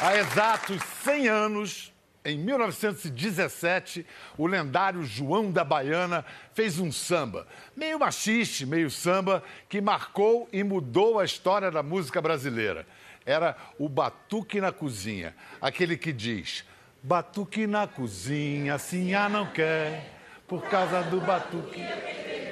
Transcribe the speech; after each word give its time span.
Há 0.00 0.16
exatos 0.16 0.80
100 1.02 1.28
anos, 1.28 1.92
em 2.24 2.38
1917, 2.38 4.06
o 4.36 4.46
lendário 4.46 5.02
João 5.02 5.50
da 5.50 5.64
Baiana 5.64 6.24
fez 6.54 6.78
um 6.78 6.92
samba, 6.92 7.48
meio 7.74 7.98
machiste, 7.98 8.64
meio 8.64 8.92
samba, 8.92 9.42
que 9.68 9.80
marcou 9.80 10.48
e 10.52 10.62
mudou 10.62 11.18
a 11.18 11.24
história 11.24 11.68
da 11.68 11.82
música 11.82 12.22
brasileira. 12.22 12.86
Era 13.26 13.56
o 13.76 13.88
Batuque 13.88 14.60
na 14.60 14.70
Cozinha, 14.70 15.34
aquele 15.60 15.96
que 15.96 16.12
diz: 16.12 16.64
Batuque 17.02 17.66
na 17.66 17.88
cozinha, 17.88 18.74
assim 18.74 19.14
a 19.14 19.28
não 19.28 19.46
quer, 19.46 20.12
por 20.46 20.62
causa 20.68 21.02
do 21.02 21.20
batuque. 21.20 21.82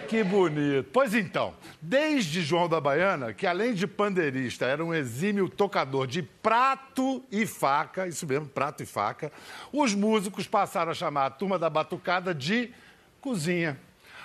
Que 0.09 0.23
bonito. 0.23 0.89
Pois 0.93 1.15
então, 1.15 1.55
desde 1.83 2.41
João 2.41 2.69
da 2.69 2.81
Baiana, 2.81 3.33
que 3.33 3.47
além 3.47 3.75
de 3.75 3.87
pandeirista 3.87 4.65
era 4.65 4.85
um 4.85 4.95
exímio 4.95 5.49
tocador 5.49 6.07
de 6.07 6.23
prato 6.23 7.25
e 7.31 7.45
faca, 7.45 8.07
isso 8.07 8.27
mesmo, 8.27 8.47
prato 8.47 8.83
e 8.83 8.87
faca, 8.87 9.33
os 9.73 9.95
músicos 9.95 10.47
passaram 10.47 10.93
a 10.93 10.95
chamar 10.95 11.27
a 11.27 11.31
turma 11.31 11.59
da 11.59 11.69
batucada 11.69 12.33
de 12.33 12.71
cozinha. 13.21 13.81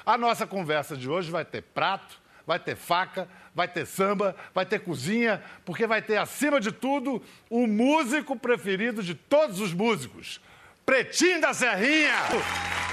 A 0.06 0.18
nossa 0.18 0.46
conversa 0.46 0.96
de 0.96 1.10
hoje 1.10 1.32
vai 1.32 1.44
ter 1.44 1.64
prato, 1.64 2.22
vai 2.46 2.60
ter 2.60 2.76
faca, 2.76 3.28
vai 3.56 3.68
ter 3.68 3.86
samba, 3.86 4.36
vai 4.54 4.66
ter 4.66 4.80
cozinha, 4.80 5.42
porque 5.66 5.88
vai 5.88 6.02
ter, 6.02 6.18
acima 6.18 6.60
de 6.60 6.72
tudo, 6.72 7.24
o 7.50 7.66
músico 7.66 8.36
preferido 8.36 9.02
de 9.02 9.16
todos 9.16 9.60
os 9.60 9.74
músicos. 9.74 10.40
Pretinho 10.86 11.40
da 11.42 11.54
Serrinha! 11.54 12.14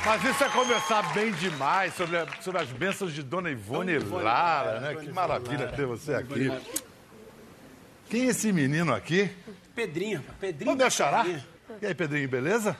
Mas 0.04 0.24
isso 0.24 0.44
é 0.44 0.48
começar 0.50 1.02
bem 1.12 1.32
demais 1.32 1.92
sobre, 1.94 2.16
a- 2.16 2.26
sobre 2.40 2.62
as 2.62 2.68
bênçãos 2.68 3.12
de 3.12 3.22
Dona 3.22 3.50
Ivone 3.50 3.98
Lara, 3.98 4.80
né? 4.80 4.94
Que 4.94 5.10
maravilha 5.12 5.66
ter 5.68 5.86
você 5.86 6.14
aqui. 6.14 6.50
Quem 8.08 8.22
é 8.26 8.26
esse 8.26 8.52
menino 8.52 8.94
aqui? 8.94 9.30
Pedrinho, 9.74 10.24
Pedrinho. 10.40 10.64
Vamos 10.66 10.78
deixar 10.78 11.10
lá? 11.10 11.26
E 11.26 11.86
aí, 11.86 11.94
Pedrinho, 11.94 12.28
beleza? 12.28 12.76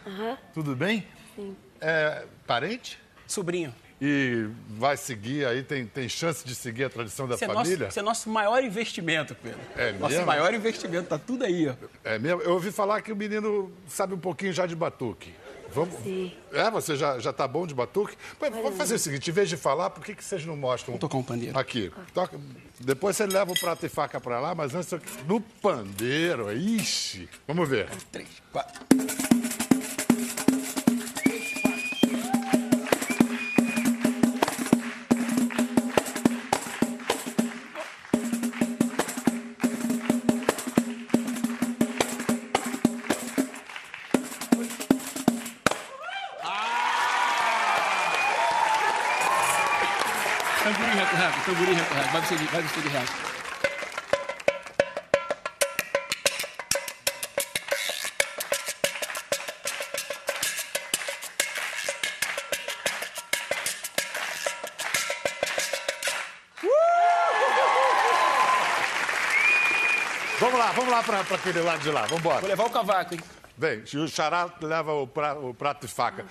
Tudo 0.54 0.74
bem? 0.74 1.06
Sim. 1.36 1.56
É, 1.80 2.24
parente? 2.46 2.98
Sobrinho. 3.26 3.74
E 4.00 4.48
vai 4.68 4.96
seguir 4.96 5.44
aí, 5.44 5.62
tem, 5.62 5.84
tem 5.84 6.08
chance 6.08 6.46
de 6.46 6.54
seguir 6.54 6.84
a 6.84 6.90
tradição 6.90 7.26
da 7.26 7.34
Esse 7.34 7.44
é, 7.44 7.48
família? 7.48 7.78
nosso, 7.78 7.88
esse 7.88 7.98
é 7.98 8.02
nosso 8.02 8.30
maior 8.30 8.62
investimento, 8.62 9.34
Pedro. 9.34 9.58
É 9.76 9.92
Nosso 9.92 10.12
mesmo? 10.12 10.26
maior 10.26 10.54
investimento, 10.54 11.08
tá 11.08 11.18
tudo 11.18 11.44
aí, 11.44 11.68
ó. 11.68 11.74
É 12.04 12.18
mesmo? 12.18 12.40
Eu 12.42 12.52
ouvi 12.52 12.70
falar 12.70 13.02
que 13.02 13.10
o 13.10 13.16
menino 13.16 13.72
sabe 13.88 14.14
um 14.14 14.18
pouquinho 14.18 14.52
já 14.52 14.66
de 14.66 14.76
batuque. 14.76 15.34
Vamos... 15.70 15.94
Sim. 16.02 16.32
É, 16.52 16.70
você 16.70 16.96
já, 16.96 17.18
já 17.18 17.32
tá 17.32 17.46
bom 17.46 17.66
de 17.66 17.74
batuque? 17.74 18.16
Mas 18.40 18.50
vamos 18.54 18.76
fazer 18.76 18.94
o 18.94 18.98
seguinte, 18.98 19.28
em 19.30 19.32
vez 19.32 19.48
de 19.48 19.56
falar, 19.56 19.90
por 19.90 20.04
que, 20.04 20.14
que 20.14 20.24
vocês 20.24 20.46
não 20.46 20.56
mostram... 20.56 20.92
Vou 20.92 21.00
tocar 21.00 21.18
um 21.18 21.22
pandeiro. 21.22 21.58
Aqui. 21.58 21.92
Toca... 22.14 22.38
Depois 22.80 23.16
você 23.16 23.26
leva 23.26 23.52
o 23.52 23.58
prato 23.58 23.84
e 23.84 23.88
faca 23.88 24.20
pra 24.20 24.38
lá, 24.38 24.54
mas 24.54 24.74
antes... 24.74 24.94
No 25.26 25.40
pandeiro, 25.40 26.52
ixi. 26.52 27.28
Vamos 27.46 27.68
ver. 27.68 27.88
Três, 28.12 28.28
quatro. 28.52 28.80
Reto. 52.34 52.52
Vai 52.52 52.62
você 52.62 52.80
de 52.80 52.88
reto. 52.88 53.12
Vamos 70.40 70.58
lá, 70.58 70.66
vamos 70.72 70.90
lá 70.92 71.02
pra, 71.02 71.24
pra 71.24 71.36
aquele 71.36 71.60
lado 71.60 71.80
de 71.80 71.90
lá. 71.90 72.02
Vamos 72.02 72.20
embora. 72.20 72.40
Vou 72.40 72.48
levar 72.48 72.64
o 72.66 72.70
cavaco, 72.70 73.14
hein? 73.14 73.20
Vem, 73.56 73.80
o 73.80 74.08
xará 74.08 74.48
leva 74.62 74.92
o, 74.92 75.06
pra- 75.06 75.34
o 75.34 75.52
prato 75.52 75.84
e 75.86 75.88
faca. 75.88 76.24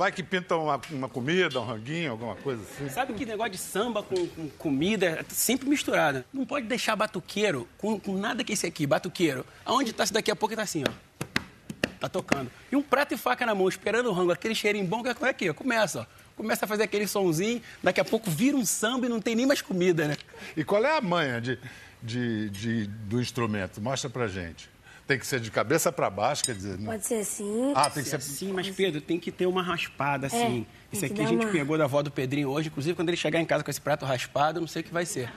Vai 0.00 0.10
que 0.10 0.22
pinta 0.22 0.56
uma, 0.56 0.80
uma 0.92 1.10
comida, 1.10 1.60
um 1.60 1.64
ranguinho, 1.66 2.12
alguma 2.12 2.34
coisa 2.34 2.62
assim. 2.62 2.88
Sabe 2.88 3.12
que 3.12 3.26
negócio 3.26 3.52
de 3.52 3.58
samba 3.58 4.02
com, 4.02 4.26
com 4.28 4.48
comida 4.48 5.04
é 5.06 5.24
sempre 5.28 5.68
misturado. 5.68 6.24
Não 6.32 6.46
pode 6.46 6.66
deixar 6.66 6.96
batuqueiro 6.96 7.68
com, 7.76 8.00
com 8.00 8.16
nada 8.16 8.42
que 8.42 8.54
esse 8.54 8.66
aqui, 8.66 8.86
batuqueiro. 8.86 9.44
Aonde 9.62 9.92
tá, 9.92 10.06
se 10.06 10.10
daqui 10.10 10.30
a 10.30 10.34
pouco 10.34 10.56
tá 10.56 10.62
assim, 10.62 10.84
ó. 10.88 11.90
Tá 12.00 12.08
tocando. 12.08 12.50
E 12.72 12.76
um 12.76 12.80
prato 12.80 13.12
e 13.12 13.18
faca 13.18 13.44
na 13.44 13.54
mão, 13.54 13.68
esperando 13.68 14.06
o 14.08 14.12
rango, 14.14 14.32
aquele 14.32 14.54
cheirinho 14.54 14.86
bom 14.86 15.02
que 15.02 15.10
é 15.10 15.28
aqui, 15.28 15.50
ó. 15.50 15.52
Começa, 15.52 16.00
ó. 16.00 16.06
Começa 16.34 16.64
a 16.64 16.68
fazer 16.68 16.84
aquele 16.84 17.06
sonzinho, 17.06 17.60
daqui 17.82 18.00
a 18.00 18.04
pouco 18.04 18.30
vira 18.30 18.56
um 18.56 18.64
samba 18.64 19.04
e 19.04 19.08
não 19.10 19.20
tem 19.20 19.34
nem 19.36 19.44
mais 19.44 19.60
comida, 19.60 20.08
né? 20.08 20.16
E 20.56 20.64
qual 20.64 20.82
é 20.82 20.96
a 20.96 21.00
manha 21.02 21.42
de, 21.42 21.58
de, 22.02 22.48
de- 22.48 22.86
do 22.86 23.20
instrumento? 23.20 23.82
Mostra 23.82 24.08
pra 24.08 24.26
gente. 24.28 24.70
Tem 25.10 25.18
que 25.18 25.26
ser 25.26 25.40
de 25.40 25.50
cabeça 25.50 25.90
pra 25.90 26.08
baixo, 26.08 26.44
quer 26.44 26.54
dizer... 26.54 26.78
não- 26.78 26.86
Pode 26.92 27.04
ser 27.04 27.16
assim. 27.16 27.72
Ah, 27.74 27.90
tem 27.90 28.00
que 28.04 28.08
ser... 28.08 28.22
Sim, 28.22 28.52
mas 28.52 28.70
Pedro, 28.70 29.00
tem 29.00 29.18
que 29.18 29.32
ter 29.32 29.44
uma 29.46 29.60
raspada 29.60 30.28
assim. 30.28 30.64
É, 30.92 30.96
Esse 30.96 31.06
que 31.08 31.14
aqui 31.14 31.22
a 31.22 31.26
gente 31.26 31.44
uma- 31.46 31.50
pegou 31.50 31.76
da 31.76 31.82
avó 31.82 32.00
do 32.00 32.12
Pedrinho 32.12 32.48
hoje, 32.48 32.68
inclusive 32.68 32.94
quando 32.94 33.08
ele 33.08 33.16
chegar 33.16 33.40
em 33.40 33.44
casa 33.44 33.64
com 33.64 33.70
esse 33.72 33.80
prato 33.80 34.04
raspado, 34.06 34.58
eu 34.58 34.60
não 34.60 34.68
sei 34.68 34.82
o 34.82 34.84
que 34.84 34.92
vai 34.92 35.04
ser. 35.04 35.28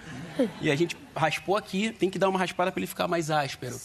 E 0.61 0.69
a 0.69 0.75
gente 0.75 0.95
raspou 1.15 1.57
aqui, 1.57 1.91
tem 1.91 2.07
que 2.07 2.19
dar 2.19 2.29
uma 2.29 2.37
raspada 2.37 2.71
para 2.71 2.79
ele 2.79 2.85
ficar 2.85 3.07
mais 3.07 3.31
áspero. 3.31 3.75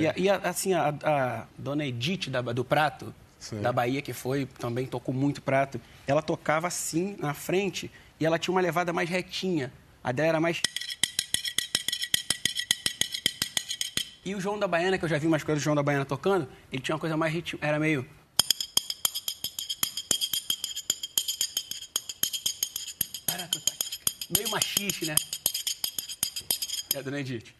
E, 0.00 0.08
a- 0.08 0.14
e 0.16 0.28
a- 0.28 0.38
assim, 0.38 0.74
a, 0.74 0.92
a 1.04 1.44
dona 1.56 1.86
Edith 1.86 2.28
da- 2.28 2.40
do 2.42 2.64
prato, 2.64 3.14
Sei. 3.38 3.60
da 3.60 3.70
Bahia, 3.72 4.02
que 4.02 4.12
foi, 4.12 4.46
também 4.58 4.84
tocou 4.84 5.14
muito 5.14 5.40
prato, 5.40 5.80
ela 6.08 6.22
tocava 6.22 6.66
assim 6.66 7.14
na 7.20 7.34
frente 7.34 7.88
e 8.18 8.26
ela 8.26 8.36
tinha 8.36 8.52
uma 8.52 8.60
levada 8.60 8.92
mais 8.92 9.08
retinha. 9.08 9.72
A 10.02 10.10
dela 10.10 10.28
era 10.30 10.40
mais. 10.40 10.60
E 14.28 14.34
o 14.34 14.40
João 14.40 14.58
da 14.58 14.66
Baiana, 14.68 14.98
que 14.98 15.04
eu 15.04 15.08
já 15.08 15.18
vi 15.18 15.26
umas 15.26 15.42
coisas 15.44 15.62
do 15.62 15.64
João 15.64 15.76
da 15.76 15.82
Baiana 15.82 16.04
tocando, 16.04 16.48
ele 16.72 16.82
tinha 16.82 16.94
uma 16.94 17.00
coisa 17.00 17.16
mais 17.16 17.32
ritmo, 17.32 17.58
era 17.62 17.78
meio. 17.78 18.04
Meio 24.36 24.50
machiste, 24.50 25.06
né? 25.06 25.14
É, 26.94 27.02
dona 27.02 27.20
Edith. 27.20 27.54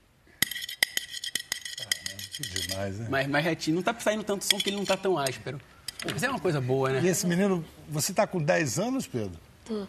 Que 2.32 2.42
demais, 2.42 2.98
né? 2.98 3.08
Mais, 3.08 3.26
mais 3.28 3.44
retinho. 3.44 3.76
Não 3.76 3.82
tá 3.82 3.94
saindo 3.98 4.24
tanto 4.24 4.44
som 4.44 4.58
que 4.58 4.68
ele 4.70 4.76
não 4.76 4.84
tá 4.84 4.96
tão 4.96 5.16
áspero. 5.18 5.60
Mas 6.04 6.22
é 6.22 6.28
uma 6.28 6.40
coisa 6.40 6.60
boa, 6.60 6.90
E 6.90 7.00
né? 7.00 7.08
esse 7.08 7.26
menino, 7.26 7.64
você 7.88 8.12
tá 8.12 8.26
com 8.26 8.42
10 8.42 8.78
anos, 8.78 9.06
Pedro? 9.06 9.38
Tô. 9.64 9.86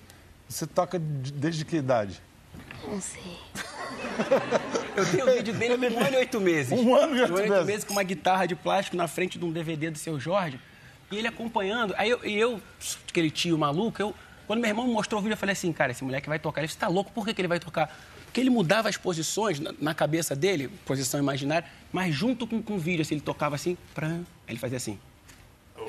Você 0.47 0.66
toca 0.66 0.97
de- 0.97 1.33
desde 1.33 1.66
que 1.66 1.75
idade? 1.77 2.21
Não 2.87 3.01
sei. 3.01 3.37
Eu 4.97 5.06
tenho 5.12 5.30
o 5.30 5.31
vídeo 5.31 5.53
dele 5.53 5.78
com 5.78 5.96
um 5.96 6.00
ano 6.00 6.13
e 6.13 6.18
oito 6.18 6.41
meses. 6.41 6.72
Um 6.80 6.96
ano 6.96 7.16
e 7.16 7.22
oito 7.22 7.53
Um 7.53 7.63
meses. 7.63 7.84
com 7.84 7.94
uma 7.94 8.02
guitarra 8.02 8.47
de 8.47 8.56
plástico 8.56 8.97
na 8.97 9.08
frente 9.08 9.38
de 9.38 9.46
um 9.46 9.52
DVD 9.52 9.91
do 9.91 9.97
seu 10.00 10.19
Jorge. 10.19 10.59
E 11.12 11.18
ele 11.18 11.28
acompanhando. 11.28 11.94
Aí 11.97 12.09
eu, 12.09 12.19
e 12.25 12.35
eu 12.35 12.59
aquele 13.08 13.30
tio 13.30 13.56
maluco, 13.59 14.02
eu, 14.02 14.16
quando 14.47 14.59
meu 14.59 14.69
irmão 14.69 14.88
me 14.88 14.91
mostrou 14.91 15.19
o 15.19 15.24
vídeo, 15.24 15.34
eu 15.34 15.38
falei 15.38 15.53
assim, 15.53 15.72
cara, 15.72 15.91
esse 15.91 16.03
moleque 16.03 16.28
vai 16.28 16.40
tocar. 16.40 16.62
Ele 16.62 16.68
disse, 16.68 16.80
tá 16.80 16.88
louco, 16.88 17.12
por 17.12 17.25
que, 17.25 17.34
que 17.34 17.40
ele 17.40 17.47
vai 17.47 17.59
tocar? 17.59 17.96
Porque 18.25 18.41
ele 18.41 18.50
mudava 18.50 18.90
as 18.90 18.97
posições 18.97 19.59
na, 19.59 19.72
na 19.80 19.94
cabeça 19.94 20.35
dele, 20.35 20.68
posição 20.84 21.19
imaginária, 21.19 21.68
mas 21.94 22.14
junto 22.14 22.47
com, 22.47 22.59
com 22.62 22.74
o 22.74 22.79
vídeo, 22.79 23.03
assim, 23.03 23.16
ele 23.16 23.22
tocava 23.22 23.56
assim, 23.56 23.78
pram, 23.94 24.25
aí 24.47 24.53
ele 24.53 24.59
fazia 24.59 24.78
assim. 24.78 25.00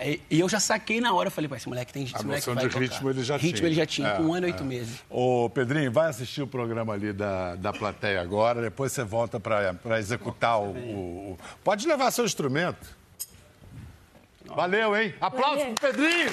Aí- 0.00 0.22
e 0.30 0.40
eu 0.40 0.48
já 0.48 0.60
saquei 0.60 1.00
na 1.00 1.12
hora, 1.12 1.28
eu 1.28 1.30
falei, 1.30 1.48
pô, 1.48 1.54
esse 1.56 1.68
moleque 1.68 1.92
tem 1.92 2.04
esse 2.04 2.14
A 2.14 2.22
moleque 2.22 2.40
noção 2.46 2.54
vai 2.54 2.64
de 2.64 2.70
tocar. 2.70 2.82
ritmo 2.84 3.10
ele 3.10 3.22
já 3.22 3.36
ritmo 3.36 3.56
tinha. 3.56 3.68
ele 3.68 3.74
já 3.74 3.86
tinha, 3.86 4.08
É, 4.08 4.16
com 4.16 4.22
um 4.24 4.34
ano 4.34 4.46
e 4.46 4.50
é. 4.50 4.52
oito 4.52 4.64
meses. 4.64 4.98
Ô, 5.10 5.50
Pedrinho, 5.50 5.90
vai 5.92 6.08
assistir 6.08 6.42
o 6.42 6.46
programa 6.46 6.92
ali 6.94 7.12
da, 7.12 7.54
da 7.56 7.72
plateia 7.72 8.20
agora, 8.20 8.62
depois 8.62 8.92
você 8.92 9.02
volta 9.04 9.38
para 9.40 9.98
executar 9.98 10.60
o, 10.60 10.66
o- 10.72 11.32
o- 11.32 11.38
Pode 11.64 11.86
levar 11.86 12.10
seu 12.10 12.24
instrumento. 12.24 12.96
Valeu, 14.46 14.96
hein? 14.96 15.14
Aplausos 15.20 15.58
Valeu. 15.60 15.74
pro 15.74 15.90
Pedrinho! 15.90 16.30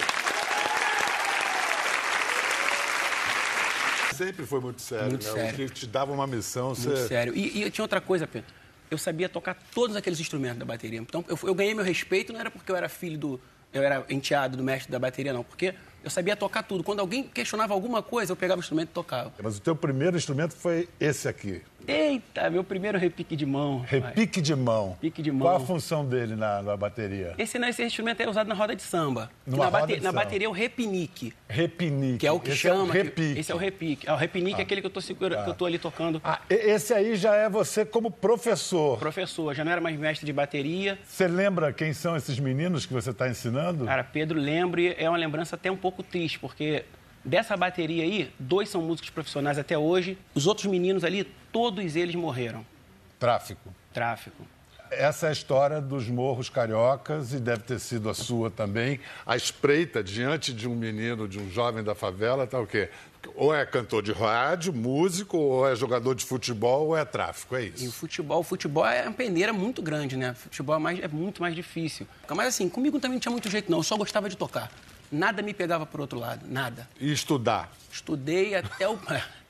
Sempre 4.13 4.45
foi 4.45 4.61
muito 4.61 4.81
sério, 4.81 5.09
Muito 5.09 5.25
né? 5.27 5.33
sério. 5.33 5.65
O 5.65 5.69
que 5.69 5.73
te 5.75 5.87
dava 5.87 6.11
uma 6.13 6.25
missão, 6.25 6.67
Muito 6.67 6.81
você... 6.81 7.07
sério. 7.07 7.35
E, 7.35 7.57
e 7.57 7.61
eu 7.63 7.69
tinha 7.71 7.83
outra 7.83 7.99
coisa, 7.99 8.25
Pedro. 8.25 8.49
Eu 8.89 8.97
sabia 8.97 9.27
tocar 9.27 9.57
todos 9.73 9.95
aqueles 9.95 10.19
instrumentos 10.19 10.57
da 10.59 10.63
bateria. 10.65 10.99
Então, 10.99 11.25
eu, 11.27 11.37
eu 11.43 11.53
ganhei 11.53 11.73
meu 11.73 11.83
respeito, 11.83 12.31
não 12.31 12.39
era 12.39 12.49
porque 12.49 12.71
eu 12.71 12.75
era 12.77 12.87
filho 12.87 13.17
do. 13.17 13.41
Eu 13.75 13.83
era 13.83 14.05
enteado 14.09 14.55
do 14.55 14.63
mestre 14.63 14.89
da 14.89 14.97
bateria, 14.97 15.33
não. 15.33 15.43
Porque 15.43 15.75
eu 16.01 16.09
sabia 16.09 16.33
tocar 16.33 16.63
tudo. 16.63 16.81
Quando 16.81 17.01
alguém 17.01 17.23
questionava 17.23 17.73
alguma 17.73 18.01
coisa, 18.01 18.31
eu 18.31 18.35
pegava 18.35 18.59
o 18.59 18.61
instrumento 18.61 18.89
e 18.89 18.93
tocava. 18.93 19.33
Mas 19.43 19.57
o 19.57 19.61
teu 19.61 19.75
primeiro 19.75 20.15
instrumento 20.15 20.55
foi 20.55 20.87
esse 20.97 21.27
aqui. 21.27 21.61
Eita, 21.87 22.49
meu 22.49 22.63
primeiro 22.63 22.97
repique 22.97 23.35
de 23.35 23.45
mão. 23.45 23.79
Repique 23.87 24.41
de 24.41 24.55
mão. 24.55 24.91
Repique 25.01 25.21
de 25.21 25.31
mão. 25.31 25.41
Qual 25.47 25.55
a 25.57 25.59
função 25.59 26.05
dele 26.05 26.35
na, 26.35 26.61
na 26.61 26.75
bateria? 26.77 27.33
Esse 27.37 27.59
não, 27.59 27.67
esse 27.67 27.83
instrumento 27.83 28.21
é 28.21 28.29
usado 28.29 28.47
na 28.47 28.55
roda 28.55 28.75
de 28.75 28.81
samba. 28.81 29.29
Na, 29.45 29.69
bate- 29.69 29.95
de 29.95 30.01
na 30.01 30.09
samba. 30.09 30.23
bateria 30.23 30.47
é 30.47 30.49
o 30.49 30.53
repinique, 30.53 31.33
Repinique. 31.47 32.17
que 32.19 32.27
é 32.27 32.31
o 32.31 32.39
que 32.39 32.49
Esse 32.49 32.59
chama. 32.59 32.81
É 32.81 32.83
o 32.83 32.91
que- 32.91 32.97
repique. 32.97 33.39
esse 33.39 33.51
é 33.51 33.55
o 33.55 33.57
repique. 33.57 34.07
Ah, 34.09 34.13
o 34.13 34.17
repinique 34.17 34.59
é 34.59 34.63
aquele 34.63 34.81
que 34.81 34.87
eu 34.87 34.91
tô 34.91 35.01
segurando, 35.01 35.43
que 35.43 35.49
eu 35.49 35.53
tô 35.53 35.65
ali 35.65 35.77
tocando. 35.77 36.21
Ah, 36.23 36.39
e- 36.49 36.53
esse 36.53 36.93
aí 36.93 37.15
já 37.15 37.35
é 37.35 37.49
você 37.49 37.85
como 37.85 38.09
professor. 38.11 38.97
Professor, 38.97 39.53
já 39.53 39.63
não 39.63 39.71
era 39.71 39.81
mais 39.81 39.97
mestre 39.97 40.25
de 40.25 40.33
bateria. 40.33 40.97
Você 41.03 41.27
lembra 41.27 41.71
quem 41.71 41.93
são 41.93 42.15
esses 42.15 42.39
meninos 42.39 42.85
que 42.85 42.93
você 42.93 43.11
está 43.11 43.27
ensinando? 43.29 43.85
Cara, 43.85 44.03
Pedro, 44.03 44.39
lembre, 44.39 44.95
é 44.97 45.07
uma 45.09 45.17
lembrança 45.17 45.55
até 45.55 45.71
um 45.71 45.77
pouco 45.77 46.01
triste, 46.03 46.39
porque 46.39 46.83
dessa 47.25 47.57
bateria 47.57 48.03
aí, 48.03 48.31
dois 48.39 48.69
são 48.69 48.81
músicos 48.81 49.09
profissionais 49.09 49.57
até 49.57 49.77
hoje. 49.77 50.17
Os 50.35 50.45
outros 50.47 50.67
meninos 50.67 51.03
ali, 51.03 51.23
todos 51.51 51.95
eles 51.95 52.15
morreram. 52.15 52.65
Tráfico. 53.19 53.73
Tráfico. 53.93 54.43
Essa 54.91 55.25
é 55.25 55.29
a 55.29 55.31
história 55.33 55.81
dos 55.81 56.07
morros 56.07 56.47
cariocas 56.47 57.33
e 57.33 57.39
deve 57.39 57.63
ter 57.63 57.79
sido 57.79 58.07
a 58.09 58.13
sua 58.13 58.51
também. 58.51 58.99
A 59.25 59.35
espreita 59.35 60.03
diante 60.03 60.53
de 60.53 60.67
um 60.67 60.75
menino, 60.75 61.27
de 61.27 61.39
um 61.39 61.49
jovem 61.49 61.83
da 61.83 61.95
favela, 61.95 62.45
tá 62.45 62.59
o 62.59 62.67
quê? 62.67 62.89
Ou 63.33 63.53
é 63.53 63.65
cantor 63.65 64.03
de 64.03 64.11
rádio, 64.11 64.71
músico, 64.71 65.37
ou 65.37 65.67
é 65.67 65.75
jogador 65.75 66.13
de 66.13 66.23
futebol, 66.23 66.89
ou 66.89 66.95
é 66.97 67.03
tráfico, 67.03 67.55
é 67.55 67.63
E 67.65 67.69
o 67.69 67.73
isso. 67.75 67.91
futebol, 67.93 68.39
o 68.41 68.43
futebol 68.43 68.85
é 68.85 69.01
uma 69.01 69.11
peneira 69.11 69.51
muito 69.51 69.81
grande, 69.81 70.15
né? 70.15 70.31
O 70.31 70.35
futebol 70.35 70.75
é, 70.75 70.79
mais- 70.79 70.99
é 71.03 71.07
muito 71.07 71.41
mais 71.41 71.55
difícil. 71.55 72.05
Mas 72.29 72.49
assim, 72.49 72.69
comigo 72.69 72.99
também 72.99 73.15
não 73.15 73.19
tinha 73.19 73.31
muito 73.31 73.49
jeito, 73.49 73.69
não. 73.71 73.79
Eu 73.79 73.83
só 73.83 73.97
gostava 73.97 74.29
de 74.29 74.37
tocar. 74.37 74.71
Nada 75.11 75.41
me 75.41 75.53
pegava 75.53 75.85
por 75.85 76.01
outro 76.01 76.19
lado, 76.19 76.45
nada. 76.47 76.87
E 76.99 77.11
estudar. 77.11 77.71
Estudei 77.91 78.55
até 78.55 78.87
o. 78.87 78.97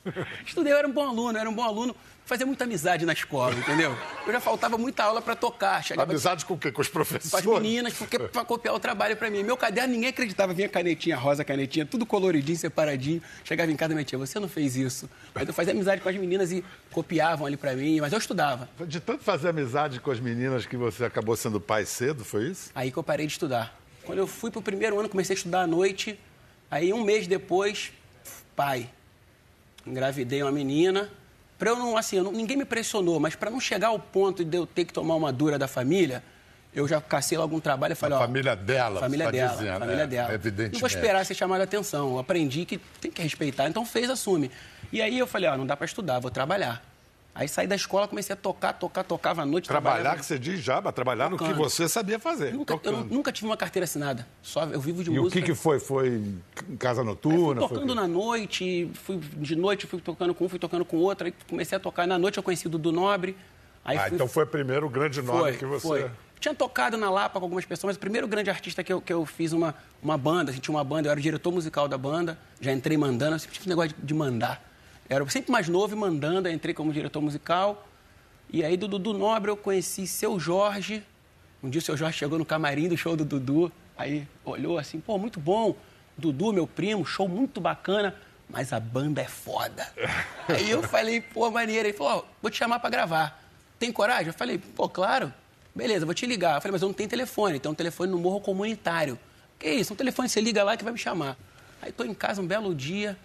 Estudei, 0.46 0.74
eu 0.74 0.78
era 0.78 0.88
um 0.88 0.92
bom 0.92 1.08
aluno, 1.08 1.38
era 1.38 1.50
um 1.50 1.54
bom 1.54 1.64
aluno. 1.64 1.96
Fazia 2.26 2.46
muita 2.46 2.64
amizade 2.64 3.06
na 3.06 3.14
escola, 3.14 3.54
entendeu? 3.54 3.96
Eu 4.26 4.34
já 4.34 4.40
faltava 4.40 4.80
muita 4.80 5.04
aula 5.04 5.22
para 5.22 5.36
tocar. 5.36 5.84
Chegava 5.84 6.12
Amizade 6.12 6.44
com 6.44 6.56
o 6.56 6.58
quê? 6.58 6.72
Com 6.72 6.82
os 6.82 6.88
com 6.88 7.00
as 7.00 7.08
professores? 7.08 7.46
meninas, 7.46 7.94
porque 7.94 8.18
para 8.18 8.44
copiar 8.44 8.74
o 8.74 8.80
trabalho 8.80 9.16
para 9.16 9.30
mim. 9.30 9.44
Meu 9.44 9.56
caderno, 9.56 9.94
ninguém 9.94 10.10
acreditava. 10.10 10.52
Vinha 10.52 10.68
canetinha 10.68 11.16
rosa, 11.16 11.46
canetinha, 11.46 11.86
tudo 11.86 12.04
coloridinho, 12.04 12.58
separadinho. 12.58 13.22
Chegava 13.44 13.72
em 13.72 13.76
casa 13.76 13.94
e 13.94 13.96
minha 13.96 14.04
tia, 14.04 14.18
você 14.18 14.40
não 14.40 14.50
fez 14.50 14.76
isso. 14.76 15.08
Mas 15.36 15.48
eu 15.48 15.54
fazia 15.54 15.72
amizade 15.72 16.02
com 16.02 16.10
as 16.10 16.16
meninas 16.16 16.52
e 16.52 16.66
copiavam 16.92 17.46
ali 17.46 17.58
para 17.58 17.76
mim, 17.76 18.02
mas 18.02 18.12
eu 18.12 18.18
estudava. 18.18 18.68
De 18.88 19.00
tanto 19.00 19.24
fazer 19.24 19.50
amizade 19.50 20.00
com 20.00 20.10
as 20.10 20.20
meninas 20.20 20.66
que 20.66 20.76
você 20.76 21.06
acabou 21.06 21.36
sendo 21.36 21.62
pai 21.62 21.86
cedo, 21.86 22.26
foi 22.26 22.46
isso? 22.50 22.72
Aí 22.74 22.92
que 22.92 22.98
eu 22.98 23.04
parei 23.04 23.28
de 23.28 23.34
estudar. 23.34 23.85
Quando 24.06 24.20
eu 24.20 24.28
fui 24.28 24.52
pro 24.52 24.62
primeiro 24.62 25.00
ano, 25.00 25.10
comecei 25.10 25.34
a 25.34 25.38
estudar 25.38 25.62
à 25.62 25.68
noite. 25.68 26.20
Aí 26.70 26.94
um 26.94 27.04
mês 27.04 27.28
depois, 27.28 27.92
pai. 28.56 28.90
Engravidei 29.86 30.42
uma 30.42 30.52
menina. 30.52 31.10
Pra 31.58 31.70
eu 31.72 31.76
não, 31.78 31.96
assim, 31.98 32.18
eu 32.18 32.24
não- 32.24 32.32
ninguém 32.32 32.58
me 32.58 32.66
pressionou, 32.66 33.20
mas 33.20 33.36
para 33.36 33.50
não 33.50 33.60
chegar 33.60 33.88
ao 33.88 34.00
ponto 34.00 34.44
de 34.44 34.58
eu 34.58 34.66
ter 34.66 34.86
que 34.86 34.94
tomar 34.94 35.16
uma 35.16 35.32
dura 35.32 35.58
da 35.58 35.68
família, 35.68 36.22
eu 36.74 36.86
já 36.88 37.00
cacei 37.00 37.38
logo 37.38 37.56
um 37.56 37.60
trabalho 37.62 37.94
e 37.94 37.96
falei, 37.96 38.18
A 38.18 38.20
ó... 38.20 38.24
família 38.24 38.56
dela, 38.56 39.00
Família 39.00 39.26
tá 39.26 39.32
dela, 39.32 39.54
dizendo, 39.58 39.80
família 39.80 40.04
é, 40.04 40.08
dela. 40.08 40.34
evidentemente. 40.34 40.74
Não 40.74 40.80
vou 40.82 40.88
esperar 40.88 41.26
ser 41.26 41.34
chamado 41.34 41.62
a 41.62 41.64
atenção. 41.64 42.12
Eu 42.12 42.20
aprendi 42.20 42.66
que 42.66 42.78
tem 43.00 43.10
que 43.10 43.22
respeitar, 43.22 43.68
então 43.70 43.86
fez, 43.86 44.10
assume. 44.10 44.52
E 44.92 45.02
aí 45.02 45.18
eu 45.18 45.26
falei, 45.26 45.50
ó, 45.50 45.56
não 45.58 45.66
dá 45.66 45.78
para 45.78 45.86
estudar, 45.86 46.20
vou 46.20 46.30
trabalhar. 46.30 46.84
Aí 47.38 47.50
saí 47.50 47.68
da 47.68 47.76
escola, 47.76 48.08
comecei 48.08 48.34
a 48.34 48.38
tocar, 48.38 48.72
tocar, 48.72 49.04
tocava 49.04 49.42
à 49.42 49.46
noite. 49.46 49.68
Trabalhar, 49.68 49.96
trabalhava- 49.96 50.20
que 50.22 50.26
você 50.26 50.40
diz 50.40 50.62
já, 50.62 50.80
mas 50.80 50.94
trabalhar 50.96 51.30
no 51.30 51.38
que 51.38 51.44
Tocando. 51.44 51.58
você 51.62 51.90
sabia 51.90 52.18
fazer. 52.18 52.54
Nunca, 52.54 52.74
eu 52.76 52.80
tocando. 52.80 53.14
nunca 53.14 53.30
tive 53.30 53.46
uma 53.48 53.58
carteira 53.58 53.84
assinada. 53.84 54.26
Só 54.42 54.64
eu 54.64 54.80
vivo 54.80 55.04
de 55.04 55.12
E 55.12 55.20
o 55.20 55.24
música. 55.24 55.42
que, 55.42 55.48
que 55.48 55.54
foi? 55.54 55.78
Foi 55.78 56.08
em 56.70 56.78
casa 56.78 57.02
Aí 57.02 57.08
noturna? 57.08 57.60
fui 57.60 57.68
Foi 57.68 57.78
o 57.78 57.82
tocando 57.82 57.90
quê? 57.90 57.96
na 57.96 58.08
noite, 58.08 58.90
fui 58.94 59.18
de 59.18 59.54
noite, 59.54 59.86
fui 59.86 60.00
tocando 60.00 60.34
com 60.34 60.46
um, 60.46 60.50
fui 60.50 60.58
tocando 60.60 60.86
com 60.86 60.96
outro, 60.96 61.28
aí 61.28 61.34
comecei 61.50 61.76
a 61.76 61.80
tocar. 61.80 62.08
Na 62.08 62.18
noite 62.18 62.38
eu 62.38 62.44
conheci 62.44 62.68
o 62.68 62.70
Dudu 62.70 62.94
Nobre. 62.94 63.36
Aí 63.84 63.98
Ah, 63.98 64.04
fui, 64.06 64.16
então 64.16 64.28
foi 64.30 64.46
o 64.46 64.48
primeiro 64.48 64.90
grande 64.90 65.22
nome 65.22 65.40
foi, 65.40 65.58
que 65.58 65.66
você. 65.66 65.86
foi. 65.88 66.12
Tinha 66.40 66.56
tocado 66.56 66.96
na 66.96 67.10
Lapa 67.10 67.38
com 67.38 67.46
algumas 67.46 67.66
pessoas, 67.66 67.90
mas 67.90 67.98
o 67.98 68.00
primeiro 68.00 68.28
grande 68.30 68.50
artista 68.50 68.82
que 68.82 68.94
eu, 68.94 69.02
que 69.02 69.12
eu 69.12 69.26
fiz 69.26 69.52
uma, 69.52 69.76
uma 70.02 70.18
banda, 70.18 70.52
assim, 70.52 70.60
tinha 70.62 70.74
uma 70.76 70.84
banda, 70.86 71.08
eu 71.10 71.12
era 71.12 71.20
o 71.20 71.24
diretor 71.24 71.52
musical 71.52 71.88
da 71.88 71.98
banda, 71.98 72.38
já 72.62 72.72
entrei 72.72 72.98
mandando, 72.98 73.36
eu 73.36 73.40
sempre 73.40 73.56
tive 73.56 73.64
esse 73.64 73.70
negócio 73.70 73.94
de 74.02 74.14
mandar. 74.14 74.62
Era 75.08 75.28
sempre 75.30 75.52
mais 75.52 75.68
novo 75.68 75.94
e 75.94 75.98
mandando, 75.98 76.50
entrei 76.50 76.74
como 76.74 76.92
diretor 76.92 77.22
musical. 77.22 77.88
E 78.52 78.64
aí 78.64 78.76
do 78.76 78.88
Dudu 78.88 79.14
Nobre 79.14 79.52
eu 79.52 79.58
conheci 79.58 80.08
Seu 80.08 80.40
Jorge. 80.40 81.04
Um 81.62 81.70
dia 81.70 81.80
o 81.80 81.82
Seu 81.82 81.96
Jorge 81.96 82.18
chegou 82.18 82.40
no 82.40 82.46
camarim 82.46 82.88
do 82.88 82.98
show 82.98 83.16
do 83.16 83.26
Dudu, 83.26 83.72
aí 83.98 84.28
olhou 84.44 84.78
assim, 84.78 85.00
pô, 85.00 85.18
muito 85.18 85.40
bom. 85.40 85.76
Dudu, 86.18 86.54
meu 86.54 86.66
primo, 86.66 87.06
show 87.06 87.28
muito 87.28 87.60
bacana, 87.60 88.16
mas 88.50 88.72
a 88.72 88.80
banda 88.80 89.22
é 89.22 89.28
foda. 89.28 89.88
aí 90.48 90.70
eu 90.70 90.82
falei, 90.82 91.22
pô, 91.22 91.52
maneiro. 91.52 91.88
Ele 91.88 91.98
falou, 91.98 92.20
ó, 92.20 92.24
vou 92.42 92.50
te 92.50 92.58
chamar 92.58 92.80
pra 92.80 92.90
gravar. 92.90 93.44
Tem 93.78 93.92
coragem? 93.92 94.28
Eu 94.28 94.34
falei, 94.34 94.58
pô, 94.58 94.88
claro. 94.88 95.34
Beleza, 95.74 96.06
vou 96.06 96.16
te 96.16 96.26
ligar. 96.26 96.56
Eu 96.56 96.62
falei, 96.62 96.72
mas 96.72 96.82
eu 96.82 96.88
não 96.88 96.94
tenho 96.94 97.10
telefone, 97.10 97.60
tem 97.60 97.70
um 97.70 97.76
telefone 97.76 98.12
no 98.12 98.18
morro 98.18 98.40
comunitário. 98.40 99.20
Que 99.60 99.70
isso? 99.70 99.94
Um 99.94 99.96
telefone, 99.96 100.30
você 100.30 100.40
liga 100.40 100.64
lá 100.64 100.78
que 100.78 100.84
vai 100.84 100.94
me 100.94 101.00
chamar. 101.00 101.38
Aí 101.82 101.92
tô 101.92 102.04
em 102.04 102.14
casa 102.14 102.42
um 102.42 102.48
belo 102.48 102.74
dia. 102.74 103.18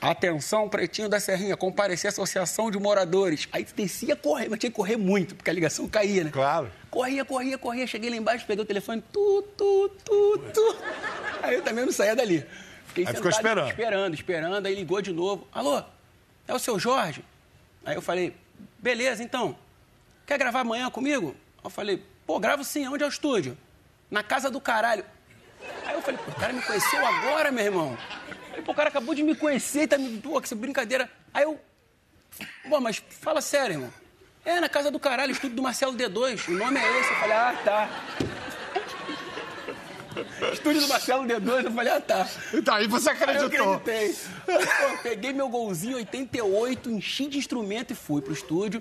Atenção, 0.00 0.68
pretinho 0.68 1.08
da 1.08 1.18
Serrinha, 1.18 1.56
comparecer 1.56 2.08
à 2.08 2.10
Associação 2.10 2.70
de 2.70 2.78
Moradores. 2.78 3.48
Aí 3.50 3.64
descia 3.64 4.14
correndo, 4.14 4.50
mas 4.50 4.60
tinha 4.60 4.70
que 4.70 4.76
correr 4.76 4.96
muito, 4.96 5.34
porque 5.34 5.48
a 5.48 5.52
ligação 5.52 5.88
caía, 5.88 6.24
né? 6.24 6.30
Claro. 6.30 6.70
Corria, 6.90 7.24
corria, 7.24 7.56
corria. 7.56 7.86
Cheguei 7.86 8.10
lá 8.10 8.16
embaixo, 8.16 8.44
peguei 8.46 8.62
o 8.62 8.66
telefone, 8.66 9.02
tu, 9.12 9.42
tu, 9.56 9.90
tu, 10.04 10.38
tu. 10.52 10.76
Aí 11.42 11.54
eu 11.54 11.62
também 11.62 11.84
não 11.84 11.92
saía 11.92 12.14
dali. 12.14 12.44
Fiquei 12.88 13.06
Aí 13.06 13.14
ficou 13.14 13.30
esperando. 13.30 13.68
Esperando, 13.68 14.14
esperando. 14.14 14.66
Aí 14.66 14.74
ligou 14.74 15.00
de 15.00 15.12
novo. 15.12 15.46
Alô, 15.52 15.82
é 16.46 16.54
o 16.54 16.58
seu 16.58 16.78
Jorge? 16.78 17.24
Aí 17.84 17.94
eu 17.94 18.02
falei, 18.02 18.34
beleza, 18.78 19.22
então. 19.22 19.56
Quer 20.26 20.38
gravar 20.38 20.60
amanhã 20.60 20.90
comigo? 20.90 21.34
Eu 21.62 21.70
falei, 21.70 22.02
pô, 22.26 22.38
gravo 22.38 22.64
sim. 22.64 22.86
Onde 22.86 23.02
é 23.02 23.06
o 23.06 23.08
estúdio? 23.08 23.56
Na 24.10 24.22
casa 24.22 24.50
do 24.50 24.60
caralho. 24.60 25.04
Aí 25.84 25.94
eu 25.94 26.02
falei, 26.02 26.20
pô, 26.24 26.30
o 26.30 26.34
cara 26.34 26.52
me 26.52 26.62
conheceu 26.62 27.04
agora, 27.04 27.50
meu 27.50 27.64
irmão. 27.64 27.96
Falei, 28.56 28.62
pô, 28.64 28.72
o 28.72 28.74
cara 28.74 28.88
acabou 28.88 29.14
de 29.14 29.22
me 29.22 29.34
conhecer, 29.34 29.86
tá 29.86 29.98
me. 29.98 30.18
Pô, 30.18 30.40
que 30.40 30.46
essa 30.46 30.56
brincadeira. 30.56 31.10
Aí 31.32 31.44
eu. 31.44 31.60
Pô, 32.68 32.80
mas 32.80 33.02
fala 33.20 33.40
sério, 33.40 33.74
irmão. 33.74 33.92
É, 34.44 34.60
na 34.60 34.68
casa 34.68 34.90
do 34.90 34.98
caralho, 34.98 35.32
estúdio 35.32 35.56
do 35.56 35.62
Marcelo 35.62 35.94
D2. 35.96 36.48
O 36.48 36.52
nome 36.52 36.78
é 36.78 37.00
esse. 37.00 37.10
Eu 37.10 37.16
falei, 37.16 37.36
ah, 37.36 37.60
tá. 37.64 37.90
Estúdio 40.52 40.80
do 40.80 40.88
Marcelo 40.88 41.24
D2, 41.24 41.64
eu 41.64 41.72
falei, 41.72 41.92
ah, 41.92 42.00
tá. 42.00 42.26
Então 42.54 42.74
aí 42.74 42.86
você 42.86 43.10
Aí 43.10 43.16
eu 43.16 43.22
acreditou. 43.22 43.74
acreditei. 43.74 44.16
Pô, 44.46 45.02
peguei 45.02 45.32
meu 45.32 45.48
golzinho 45.48 45.96
88, 45.96 46.90
enchi 46.90 47.26
de 47.26 47.36
instrumento 47.36 47.92
e 47.92 47.96
fui 47.96 48.22
pro 48.22 48.32
estúdio. 48.32 48.80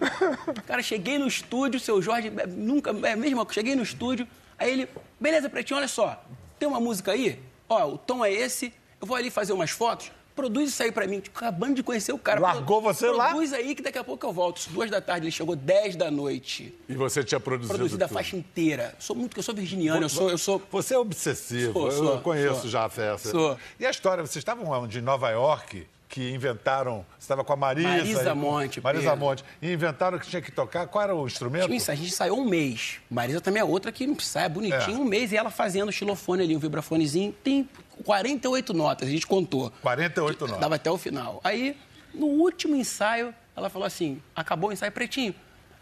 Cara, 0.66 0.82
cheguei 0.82 1.18
no 1.18 1.28
estúdio, 1.28 1.80
seu 1.80 2.02
Jorge, 2.02 2.32
é, 2.38 2.48
nunca, 2.48 2.92
é 3.06 3.16
mesmo, 3.16 3.46
cheguei 3.52 3.76
no 3.76 3.84
estúdio, 3.84 4.26
aí 4.58 4.72
ele, 4.72 4.90
beleza, 5.20 5.50
Pretinho, 5.50 5.78
olha 5.78 5.88
só, 5.90 6.24
tem 6.58 6.70
uma 6.70 6.80
música 6.80 7.12
aí, 7.12 7.42
ó, 7.68 7.86
o 7.86 7.98
tom 7.98 8.24
é 8.24 8.32
esse, 8.32 8.72
eu 9.06 9.08
vou 9.08 9.16
ali 9.16 9.30
fazer 9.30 9.54
umas 9.54 9.70
fotos, 9.70 10.12
produz 10.36 10.70
isso 10.72 10.82
aí 10.82 10.92
pra 10.92 11.06
mim. 11.08 11.20
Tipo, 11.20 11.38
acabando 11.38 11.76
de 11.76 11.84
conhecer 11.84 12.12
o 12.12 12.18
cara. 12.18 12.40
Largou 12.40 12.82
Pro- 12.82 12.92
você 12.94 13.08
lá? 13.10 13.28
Produz 13.30 13.54
aí 13.54 13.76
que 13.76 13.84
daqui 13.84 14.00
a 14.00 14.04
pouco 14.04 14.26
eu 14.26 14.34
volto. 14.34 14.58
Às 14.58 14.66
Duas 14.68 14.90
da 14.90 15.00
tarde, 15.00 15.26
ele 15.28 15.32
chegou 15.32 15.56
10 15.56 15.96
da 15.96 16.10
noite. 16.10 16.74
E 16.90 16.96
você 16.96 17.24
tinha 17.24 17.40
produzido 17.40 17.74
Produzido 17.76 18.04
a 18.04 18.08
tudo. 18.08 18.16
faixa 18.18 18.36
inteira. 18.36 18.96
Sou 19.00 19.16
muito, 19.16 19.38
eu 19.38 19.44
sou 19.44 19.54
virginiano, 19.54 20.02
eu 20.04 20.10
sou, 20.10 20.30
eu 20.30 20.38
sou 20.38 20.62
Você 20.72 20.96
é 20.96 20.98
obsessivo, 20.98 21.74
Sou, 21.74 21.86
eu 21.86 21.92
sou, 21.92 22.18
conheço 22.22 22.62
sou. 22.62 22.70
já 22.70 22.86
a 22.86 22.90
festa. 22.90 23.30
Sou. 23.30 23.58
E 23.80 23.86
a 23.86 23.90
história, 23.92 24.24
vocês 24.26 24.38
estavam 24.38 24.68
onde? 24.72 24.98
Em 24.98 25.02
Nova 25.02 25.30
York, 25.30 25.86
que 26.10 26.32
inventaram. 26.32 27.06
Você 27.18 27.24
estava 27.26 27.44
com 27.44 27.52
a 27.52 27.56
Marisa. 27.56 27.88
Marisa 27.90 28.36
Monte, 28.36 28.80
Marisa 28.82 29.04
Pedro. 29.12 29.20
Monte. 29.20 29.44
E 29.62 29.72
inventaram 29.74 30.18
que 30.20 30.28
tinha 30.28 30.42
que 30.42 30.52
tocar. 30.52 30.88
Qual 30.88 31.04
era 31.04 31.16
o 31.16 31.26
instrumento? 31.26 31.66
Tinha 31.68 31.78
a 31.78 31.96
gente 31.96 32.08
ensaiou 32.10 32.40
um 32.40 32.46
mês. 32.46 32.98
Marisa 33.10 33.42
também 33.42 33.60
é 33.62 33.66
outra 33.66 33.92
que 33.92 34.04
ensaia 34.06 34.48
bonitinho 34.48 34.98
É. 34.98 35.00
um 35.00 35.04
mês 35.04 35.32
e 35.32 35.38
ela 35.38 35.50
fazendo 35.50 35.90
o 35.90 35.92
xilofone 35.92 36.44
ali, 36.44 36.56
um 36.56 36.60
vibrafonezinho. 36.60 37.34
Tem 37.44 37.68
48 38.04 38.74
notas, 38.74 39.08
a 39.08 39.12
gente 39.12 39.26
contou. 39.26 39.72
48 39.82 40.42
notas. 40.42 40.62
Dava 40.62 40.76
até 40.76 40.90
o 40.92 40.98
final. 40.98 41.40
Aí, 41.44 41.78
no 42.14 42.28
último 42.28 42.76
ensaio, 42.76 43.34
ela 43.56 43.70
falou 43.70 43.86
assim: 43.86 44.22
acabou 44.36 44.70
o 44.70 44.74
ensaio 44.74 44.92
pretinho. 44.92 45.34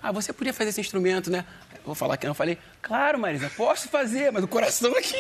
Ah, 0.01 0.11
você 0.11 0.33
podia 0.33 0.53
fazer 0.53 0.69
esse 0.69 0.81
instrumento, 0.81 1.31
né? 1.31 1.45
Eu 1.75 1.85
vou 1.85 1.95
falar 1.95 2.17
que 2.17 2.25
não. 2.25 2.31
Eu 2.31 2.35
falei, 2.35 2.57
claro, 2.81 3.17
Marisa, 3.17 3.49
posso 3.55 3.87
fazer, 3.87 4.31
mas 4.31 4.43
o 4.43 4.47
coração 4.47 4.93
aqui. 4.97 5.15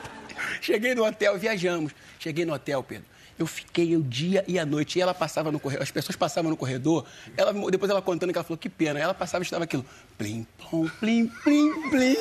Cheguei 0.60 0.94
no 0.94 1.04
hotel, 1.04 1.38
viajamos. 1.38 1.92
Cheguei 2.18 2.44
no 2.44 2.52
hotel, 2.52 2.82
Pedro. 2.82 3.06
Eu 3.38 3.46
fiquei 3.46 3.96
o 3.96 4.02
dia 4.02 4.44
e 4.46 4.58
a 4.58 4.66
noite. 4.66 4.98
E 4.98 5.02
ela 5.02 5.14
passava 5.14 5.50
no 5.50 5.58
corredor, 5.58 5.82
as 5.82 5.90
pessoas 5.90 6.16
passavam 6.16 6.50
no 6.50 6.56
corredor. 6.56 7.06
Ela, 7.36 7.52
depois 7.70 7.90
ela 7.90 8.02
contando 8.02 8.30
que 8.30 8.38
ela 8.38 8.44
falou, 8.44 8.58
que 8.58 8.68
pena. 8.68 8.98
Ela 8.98 9.14
passava 9.14 9.42
e 9.42 9.46
estava 9.46 9.64
aquilo. 9.64 9.84
Plim, 10.18 10.46
plom, 10.58 10.88
plim, 11.00 11.26
plim, 11.42 11.90
plim. 11.90 12.16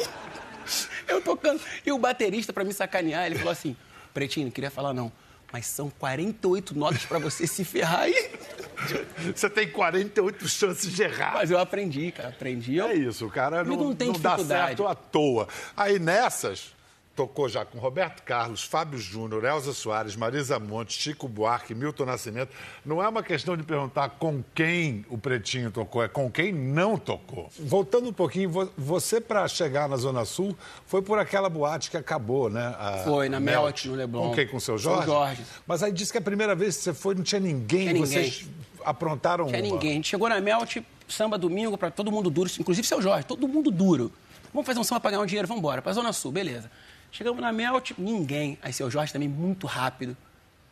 Eu 1.07 1.21
tocando. 1.21 1.61
E 1.85 1.91
o 1.91 1.97
baterista, 1.97 2.51
pra 2.51 2.63
me 2.63 2.73
sacanear, 2.73 3.25
ele 3.25 3.35
falou 3.35 3.51
assim: 3.51 3.75
Pretinho, 4.15 4.45
não 4.45 4.51
queria 4.51 4.71
falar 4.71 4.93
não. 4.93 5.11
Mas 5.51 5.67
são 5.67 5.89
48 5.89 6.77
notas 6.77 7.05
pra 7.05 7.19
você 7.19 7.45
se 7.45 7.65
ferrar 7.65 8.01
aí. 8.01 8.31
Você 9.33 9.49
tem 9.49 9.69
48 9.69 10.47
chances 10.49 10.93
de 10.93 11.03
errar. 11.03 11.35
Mas 11.35 11.49
eu 11.49 11.57
aprendi, 11.57 12.11
cara. 12.11 12.29
Aprendi. 12.29 12.75
Eu... 12.75 12.87
É 12.87 12.93
isso, 12.93 13.25
o 13.25 13.31
cara 13.31 13.63
não, 13.63 13.77
não 13.77 13.95
tem 13.95 14.11
dá 14.11 14.37
certo 14.37 14.85
à 14.85 14.93
toa. 14.93 15.47
Aí 15.77 15.97
nessas, 15.97 16.74
tocou 17.15 17.47
já 17.47 17.63
com 17.63 17.79
Roberto 17.79 18.21
Carlos, 18.23 18.63
Fábio 18.63 18.99
Júnior, 18.99 19.45
Elza 19.45 19.73
Soares, 19.73 20.15
Marisa 20.15 20.59
Monte, 20.59 20.93
Chico 20.93 21.27
Buarque, 21.27 21.73
Milton 21.73 22.05
Nascimento. 22.05 22.49
Não 22.85 23.01
é 23.01 23.07
uma 23.07 23.23
questão 23.23 23.55
de 23.55 23.63
perguntar 23.63 24.09
com 24.09 24.43
quem 24.53 25.05
o 25.09 25.17
Pretinho 25.17 25.71
tocou, 25.71 26.03
é 26.03 26.07
com 26.07 26.29
quem 26.29 26.51
não 26.51 26.97
tocou. 26.97 27.49
Voltando 27.59 28.09
um 28.09 28.13
pouquinho, 28.13 28.69
você 28.77 29.21
para 29.21 29.47
chegar 29.47 29.87
na 29.87 29.95
Zona 29.95 30.25
Sul 30.25 30.55
foi 30.85 31.01
por 31.01 31.17
aquela 31.17 31.49
boate 31.49 31.89
que 31.89 31.97
acabou, 31.97 32.49
né? 32.49 32.75
A 32.77 33.03
foi, 33.05 33.29
na 33.29 33.39
Melt, 33.39 33.85
no 33.85 33.95
Leblon. 33.95 34.29
Com 34.29 34.35
quem? 34.35 34.47
Com 34.47 34.57
o 34.57 34.61
seu 34.61 34.77
Jorge? 34.77 35.05
Com 35.05 35.13
Jorge. 35.13 35.43
Mas 35.65 35.81
aí 35.81 35.91
disse 35.91 36.11
que 36.11 36.17
a 36.17 36.21
primeira 36.21 36.53
vez 36.53 36.75
que 36.77 36.83
você 36.83 36.93
foi 36.93 37.15
não 37.15 37.23
tinha 37.23 37.39
ninguém, 37.39 37.87
tinha 37.87 37.99
vocês 38.05 38.41
ninguém. 38.41 38.55
aprontaram 38.83 39.45
não 39.45 39.51
tinha 39.51 39.63
uma. 39.63 39.73
ninguém. 39.73 39.91
A 39.91 39.95
gente 39.95 40.09
chegou 40.09 40.27
na 40.27 40.41
Melt, 40.41 40.77
samba 41.07 41.37
domingo, 41.37 41.77
para 41.77 41.89
todo 41.91 42.11
mundo 42.11 42.29
duro, 42.29 42.49
inclusive 42.59 42.85
seu 42.85 43.01
Jorge, 43.01 43.25
todo 43.25 43.47
mundo 43.47 43.71
duro. 43.71 44.11
Vamos 44.53 44.65
fazer 44.65 44.79
um 44.79 44.83
samba 44.83 45.01
para 45.01 45.11
ganhar 45.11 45.23
um 45.23 45.25
dinheiro, 45.25 45.47
vamos 45.47 45.59
embora. 45.59 45.81
Para 45.81 45.91
Zona 45.91 46.13
Sul, 46.13 46.31
beleza. 46.31 46.71
Chegamos 47.15 47.39
na 47.39 47.53
Melt, 47.53 47.91
ninguém. 47.97 48.57
Aí 48.61 48.73
seu 48.73 48.91
Jorge 48.91 49.13
também 49.13 49.29
muito 49.29 49.65
rápido. 49.67 50.17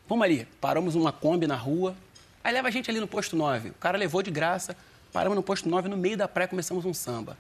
Vamos 0.10 0.26
ali, 0.26 0.46
paramos 0.60 0.94
uma 0.94 1.10
Kombi 1.10 1.48
na 1.48 1.56
rua. 1.56 1.96
Aí 2.44 2.52
leva 2.52 2.68
a 2.68 2.72
gente 2.72 2.92
ali 2.92 3.00
no 3.00 3.08
posto 3.08 3.34
9. 3.34 3.70
O 3.70 3.74
cara 3.76 3.98
levou 3.98 4.22
de 4.22 4.30
graça, 4.30 4.76
paramos 5.14 5.38
no 5.38 5.42
posto 5.42 5.70
9, 5.70 5.88
no 5.88 5.96
meio 5.96 6.18
da 6.18 6.28
praia 6.28 6.46
começamos 6.46 6.84
um 6.84 6.94
samba. 6.94 7.38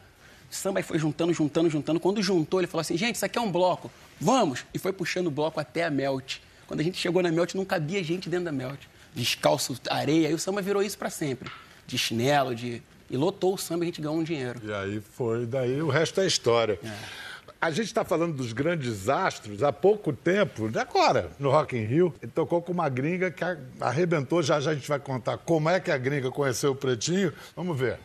O 0.50 0.56
samba 0.56 0.80
aí 0.80 0.84
foi 0.84 0.98
juntando, 0.98 1.34
juntando, 1.34 1.70
juntando. 1.70 2.00
Quando 2.00 2.24
juntou, 2.24 2.62
ele 2.62 2.68
falou 2.68 2.80
assim: 2.80 2.96
gente, 2.96 3.16
isso 3.16 3.26
aqui 3.26 3.38
é 3.38 3.42
um 3.42 3.52
bloco, 3.52 3.92
vamos! 4.22 4.64
E 4.74 4.80
foi 4.80 4.94
puxando 4.94 5.28
o 5.28 5.32
bloco 5.32 5.60
até 5.60 5.84
a 5.84 5.90
Melt. 5.90 6.38
Quando 6.66 6.80
a 6.80 6.84
gente 6.84 6.98
chegou 6.98 7.22
na 7.22 7.30
Melt, 7.30 7.56
não 7.56 7.66
cabia 7.66 8.02
gente 8.02 8.30
dentro 8.30 8.46
da 8.46 8.54
Melt. 8.54 8.80
Descalço, 9.14 9.78
areia, 9.90 10.30
aí 10.30 10.34
o 10.34 10.40
samba 10.40 10.62
virou 10.62 10.82
isso 10.82 10.98
para 10.98 11.10
sempre. 11.10 11.52
De 11.86 11.98
chinelo, 11.98 12.56
de. 12.56 12.82
E 13.10 13.18
lotou 13.18 13.56
o 13.56 13.58
samba 13.58 13.84
e 13.84 13.86
a 13.86 13.88
gente 13.88 14.00
ganhou 14.00 14.18
um 14.18 14.24
dinheiro. 14.24 14.62
E 14.64 14.72
aí 14.72 15.02
foi, 15.02 15.46
daí 15.46 15.82
o 15.82 15.90
resto 15.90 16.22
é 16.22 16.26
história. 16.26 16.80
É. 16.82 17.33
A 17.64 17.72
gente 17.72 17.86
está 17.86 18.04
falando 18.04 18.36
dos 18.36 18.52
grandes 18.52 19.08
astros 19.08 19.64
há 19.64 19.72
pouco 19.72 20.12
tempo, 20.12 20.70
agora, 20.78 21.32
no 21.40 21.50
Rock 21.50 21.78
in 21.78 21.86
Rio. 21.86 22.14
Ele 22.22 22.30
tocou 22.30 22.62
com 22.62 22.74
uma 22.74 22.90
gringa 22.90 23.32
que 23.32 23.42
arrebentou. 23.80 24.44
Já 24.44 24.60
já 24.60 24.72
a 24.72 24.76
gente 24.76 24.90
vai 24.90 25.00
contar 25.00 25.38
como 25.38 25.70
é 25.70 25.80
que 25.80 25.90
a 25.90 25.98
gringa 25.98 26.30
conheceu 26.30 26.72
o 26.72 26.76
Pretinho. 26.76 27.32
Vamos 27.56 27.80
ver. 27.80 28.02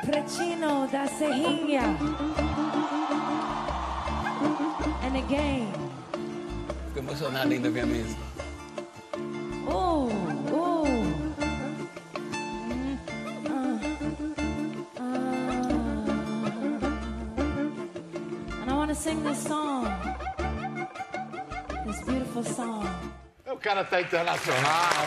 Pretinho 0.00 0.88
da 0.90 1.06
Serrinha. 1.08 1.82
And 5.02 5.18
again. 5.18 5.70
Fico 6.86 7.00
emocionado 7.00 7.52
ainda 7.52 7.68
ver 7.68 7.80
a 7.80 7.86
sing 19.10 19.22
this 19.22 19.38
song. 19.38 19.84
This 21.86 22.00
beautiful 22.04 22.44
song. 22.44 22.86
O 23.46 23.56
cara 23.56 23.84
tá 23.84 24.00
internacional. 24.00 25.06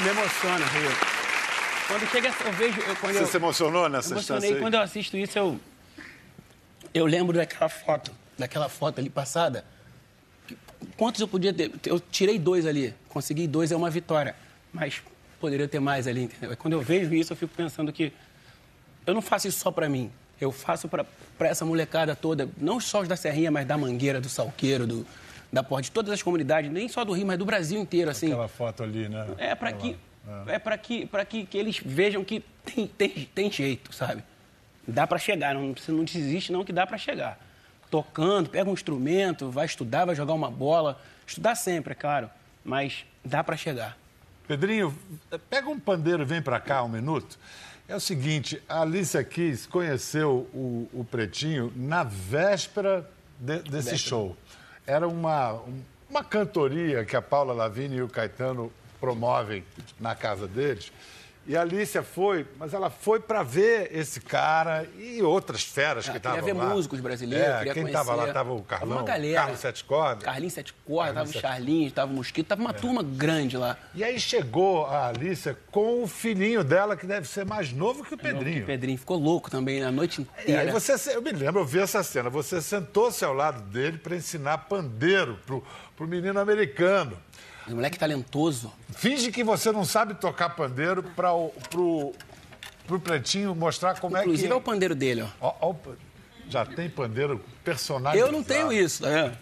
Me 0.00 0.08
emociona, 0.10 0.66
Rio. 0.66 0.90
Quando 1.88 2.10
chega, 2.10 2.28
eu 2.28 2.52
vejo. 2.52 2.80
Eu, 2.80 2.96
quando 2.96 3.14
Você 3.14 3.22
eu, 3.22 3.26
se 3.26 3.36
emocionou 3.36 3.88
nessa 3.88 4.14
emocionei. 4.14 4.56
Quando 4.56 4.74
eu 4.74 4.80
assisto 4.80 5.16
isso, 5.16 5.38
eu. 5.38 5.60
Eu 6.94 7.06
lembro 7.06 7.36
daquela 7.36 7.68
foto, 7.68 8.12
daquela 8.38 8.68
foto 8.68 9.00
ali 9.00 9.10
passada. 9.10 9.64
Quantos 10.96 11.20
eu 11.20 11.28
podia 11.28 11.52
ter? 11.52 11.72
Eu 11.84 11.98
tirei 11.98 12.38
dois 12.38 12.66
ali. 12.66 12.94
Consegui 13.08 13.46
dois, 13.46 13.72
é 13.72 13.76
uma 13.76 13.90
vitória. 13.90 14.36
Mas 14.72 15.02
poderia 15.40 15.66
ter 15.66 15.80
mais 15.80 16.06
ali, 16.06 16.24
entendeu? 16.24 16.56
Quando 16.56 16.74
eu 16.74 16.80
vejo 16.80 17.12
isso, 17.14 17.32
eu 17.32 17.36
fico 17.36 17.54
pensando 17.54 17.92
que 17.92 18.12
eu 19.06 19.14
não 19.14 19.22
faço 19.22 19.48
isso 19.48 19.58
só 19.58 19.70
para 19.72 19.88
mim. 19.88 20.12
Eu 20.40 20.52
faço 20.52 20.88
para 20.88 21.06
essa 21.40 21.64
molecada 21.64 22.14
toda, 22.14 22.48
não 22.56 22.78
só 22.80 23.00
os 23.00 23.08
da 23.08 23.16
Serrinha, 23.16 23.50
mas 23.50 23.66
da 23.66 23.76
Mangueira, 23.76 24.20
do 24.20 24.28
Salqueiro, 24.28 24.86
do, 24.86 25.06
da 25.52 25.62
Porta, 25.62 25.82
de 25.82 25.90
todas 25.90 26.12
as 26.12 26.22
comunidades, 26.22 26.70
nem 26.70 26.88
só 26.88 27.04
do 27.04 27.12
Rio, 27.12 27.26
mas 27.26 27.38
do 27.38 27.44
Brasil 27.44 27.80
inteiro, 27.80 28.10
assim. 28.10 28.28
Aquela 28.28 28.48
foto 28.48 28.82
ali, 28.82 29.08
né? 29.08 29.26
É 29.36 29.54
para 29.54 29.72
que, 29.72 29.96
é. 30.46 30.54
é 30.54 30.58
para 30.58 30.78
que, 30.78 31.08
que, 31.28 31.46
que 31.46 31.58
eles 31.58 31.80
vejam 31.84 32.22
que 32.24 32.44
tem, 32.64 32.86
tem, 32.86 33.08
tem 33.34 33.50
jeito, 33.50 33.92
sabe? 33.92 34.22
Dá 34.86 35.06
para 35.06 35.18
chegar, 35.18 35.54
não, 35.54 35.74
você 35.74 35.90
não 35.90 36.04
desiste 36.04 36.52
não 36.52 36.64
que 36.64 36.72
dá 36.72 36.86
para 36.86 36.96
chegar. 36.96 37.38
Tocando, 37.90 38.50
pega 38.50 38.68
um 38.68 38.74
instrumento, 38.74 39.50
vai 39.50 39.66
estudar, 39.66 40.04
vai 40.04 40.14
jogar 40.14 40.34
uma 40.34 40.50
bola, 40.50 41.00
estudar 41.26 41.54
sempre, 41.54 41.92
é 41.92 41.94
claro, 41.94 42.30
mas 42.64 43.04
dá 43.24 43.42
para 43.42 43.56
chegar. 43.56 43.96
Pedrinho, 44.46 44.96
pega 45.50 45.68
um 45.68 45.78
pandeiro 45.78 46.22
e 46.22 46.24
vem 46.24 46.40
para 46.40 46.58
cá 46.58 46.82
um 46.82 46.88
minuto. 46.88 47.38
É 47.88 47.96
o 47.96 48.00
seguinte, 48.00 48.62
a 48.68 48.82
Alicia 48.82 49.24
Keys 49.24 49.66
conheceu 49.66 50.46
o, 50.52 50.86
o 50.92 51.06
Pretinho 51.10 51.72
na 51.74 52.04
véspera 52.04 53.08
de, 53.40 53.60
desse 53.60 53.92
véspera. 53.92 53.96
show. 53.96 54.36
Era 54.86 55.08
uma, 55.08 55.58
uma 56.10 56.22
cantoria 56.22 57.02
que 57.06 57.16
a 57.16 57.22
Paula 57.22 57.54
Lavigne 57.54 57.96
e 57.96 58.02
o 58.02 58.08
Caetano 58.08 58.70
promovem 59.00 59.64
na 59.98 60.14
casa 60.14 60.46
deles. 60.46 60.92
E 61.48 61.56
a 61.56 61.62
Alicia 61.62 62.02
foi, 62.02 62.46
mas 62.58 62.74
ela 62.74 62.90
foi 62.90 63.18
para 63.20 63.42
ver 63.42 63.88
esse 63.90 64.20
cara 64.20 64.86
e 64.98 65.22
outras 65.22 65.62
feras 65.62 66.06
que 66.06 66.14
estavam 66.14 66.40
lá. 66.40 66.44
Queria 66.44 66.60
ver 66.60 66.74
músicos 66.74 67.00
brasileiros, 67.00 67.66
é, 67.66 67.72
quem 67.72 67.86
estava 67.86 68.14
lá 68.14 68.28
estava 68.28 68.52
o 68.52 68.62
Carlão, 68.62 69.02
Carlos 69.02 69.58
Sete 69.58 69.82
Cordas. 69.82 70.24
Carlinhos 70.24 70.52
Sete 70.52 70.74
Cordas, 70.84 71.08
estava 71.08 71.30
o 71.30 71.40
Charlinhos, 71.40 71.86
estava 71.86 72.12
o 72.12 72.14
Mosquito, 72.14 72.44
estava 72.44 72.60
uma 72.60 72.70
é. 72.70 72.74
turma 72.74 73.02
grande 73.02 73.56
lá. 73.56 73.78
E 73.94 74.04
aí 74.04 74.20
chegou 74.20 74.84
a 74.84 75.08
Alicia 75.08 75.56
com 75.70 76.02
o 76.02 76.06
filhinho 76.06 76.62
dela, 76.62 76.94
que 76.94 77.06
deve 77.06 77.26
ser 77.26 77.46
mais 77.46 77.72
novo 77.72 78.04
que 78.04 78.12
o 78.12 78.18
Pedrinho. 78.18 78.56
Que 78.56 78.62
o 78.64 78.66
Pedrinho 78.66 78.98
ficou 78.98 79.16
louco 79.16 79.50
também 79.50 79.82
a 79.82 79.90
noite 79.90 80.20
inteira. 80.20 80.64
E 80.64 80.66
aí 80.66 80.70
você, 80.70 81.16
eu 81.16 81.22
me 81.22 81.32
lembro, 81.32 81.62
eu 81.62 81.64
vi 81.64 81.78
essa 81.78 82.02
cena, 82.02 82.28
você 82.28 82.60
sentou-se 82.60 83.24
ao 83.24 83.32
lado 83.32 83.62
dele 83.62 83.96
para 83.96 84.14
ensinar 84.14 84.58
pandeiro 84.58 85.38
pro, 85.46 85.64
pro 85.96 86.06
menino 86.06 86.38
americano. 86.38 87.16
Um 87.68 87.74
moleque 87.74 87.98
talentoso. 87.98 88.72
Finge 88.94 89.30
que 89.30 89.44
você 89.44 89.70
não 89.70 89.84
sabe 89.84 90.14
tocar 90.14 90.50
pandeiro 90.50 91.02
para 91.02 91.32
o 91.32 91.52
pro, 91.68 92.12
pro 92.86 93.00
Pretinho 93.00 93.54
mostrar 93.54 93.98
como 94.00 94.16
Inclusive, 94.16 94.18
é 94.18 94.22
que... 94.22 94.30
Inclusive 94.30 94.52
é 94.52 94.56
o 94.56 94.60
pandeiro 94.60 94.94
dele, 94.94 95.22
ó. 95.40 95.54
ó, 95.60 95.70
ó 95.70 95.74
já 96.48 96.64
tem 96.64 96.88
pandeiro 96.88 97.44
personagem. 97.62 98.20
Eu 98.20 98.32
não 98.32 98.42
tenho 98.42 98.72
isso, 98.72 99.06
é. 99.06 99.32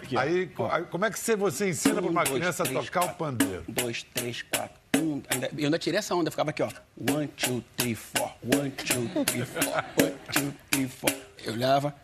Aqui, 0.00 0.16
aí, 0.16 0.50
aí, 0.70 0.84
como 0.84 1.04
é 1.04 1.10
que 1.10 1.18
você, 1.18 1.34
você 1.34 1.70
ensina 1.70 1.94
um, 1.94 2.02
para 2.02 2.10
uma 2.10 2.24
dois, 2.24 2.38
criança 2.38 2.64
três, 2.64 2.76
a 2.76 2.82
tocar 2.82 3.00
quatro, 3.00 3.14
o 3.14 3.18
pandeiro? 3.18 3.64
Um, 3.68 3.72
dois, 3.72 4.02
três, 4.02 4.42
quatro. 4.42 4.76
Um, 4.96 5.22
ainda, 5.28 5.50
eu 5.56 5.64
ainda 5.64 5.78
tirei 5.78 5.98
essa 5.98 6.14
onda, 6.14 6.30
ficava 6.30 6.50
aqui, 6.50 6.62
ó. 6.62 6.68
One, 7.10 7.26
two, 7.28 7.64
three, 7.76 7.94
four. 7.94 8.30
One, 8.42 8.70
two, 8.70 9.24
three, 9.24 9.44
four. 9.44 9.64
One, 10.00 10.14
two, 10.32 10.54
three, 10.70 10.88
four. 10.88 11.10
Eu 11.42 11.54
olhava. 11.54 11.94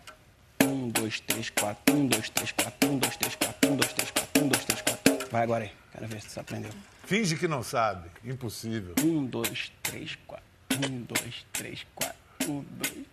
Um, 0.64 0.88
dois, 0.88 1.20
três, 1.20 1.50
quatro. 1.50 1.94
Um, 1.94 2.06
dois, 2.06 2.28
três, 2.30 2.52
quatro. 2.52 2.90
Um, 2.90 2.98
dois, 2.98 3.16
três, 3.16 3.34
quatro. 3.34 3.70
Um, 3.70 3.76
dois, 3.76 3.92
três, 3.92 4.10
quatro. 4.10 4.42
Um, 4.42 4.48
dois, 4.48 4.64
três, 4.64 4.80
quatro. 4.82 4.99
Vai 5.30 5.42
agora 5.44 5.64
aí. 5.64 5.70
Quero 5.92 6.06
ver 6.08 6.20
se 6.20 6.30
você 6.30 6.40
aprendeu. 6.40 6.70
Finge 7.04 7.36
que 7.36 7.46
não 7.46 7.62
sabe. 7.62 8.08
Impossível. 8.24 8.94
Um, 9.04 9.24
dois, 9.24 9.72
três, 9.82 10.16
quatro. 10.26 10.44
Um, 10.72 11.02
dois, 11.02 11.46
três, 11.52 11.86
quatro. 11.94 12.16
Um, 12.48 12.64
dois. 12.70 13.06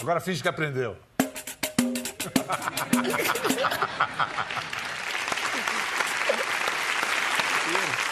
Agora 0.00 0.20
finge 0.20 0.42
que 0.42 0.48
aprendeu. 0.48 0.96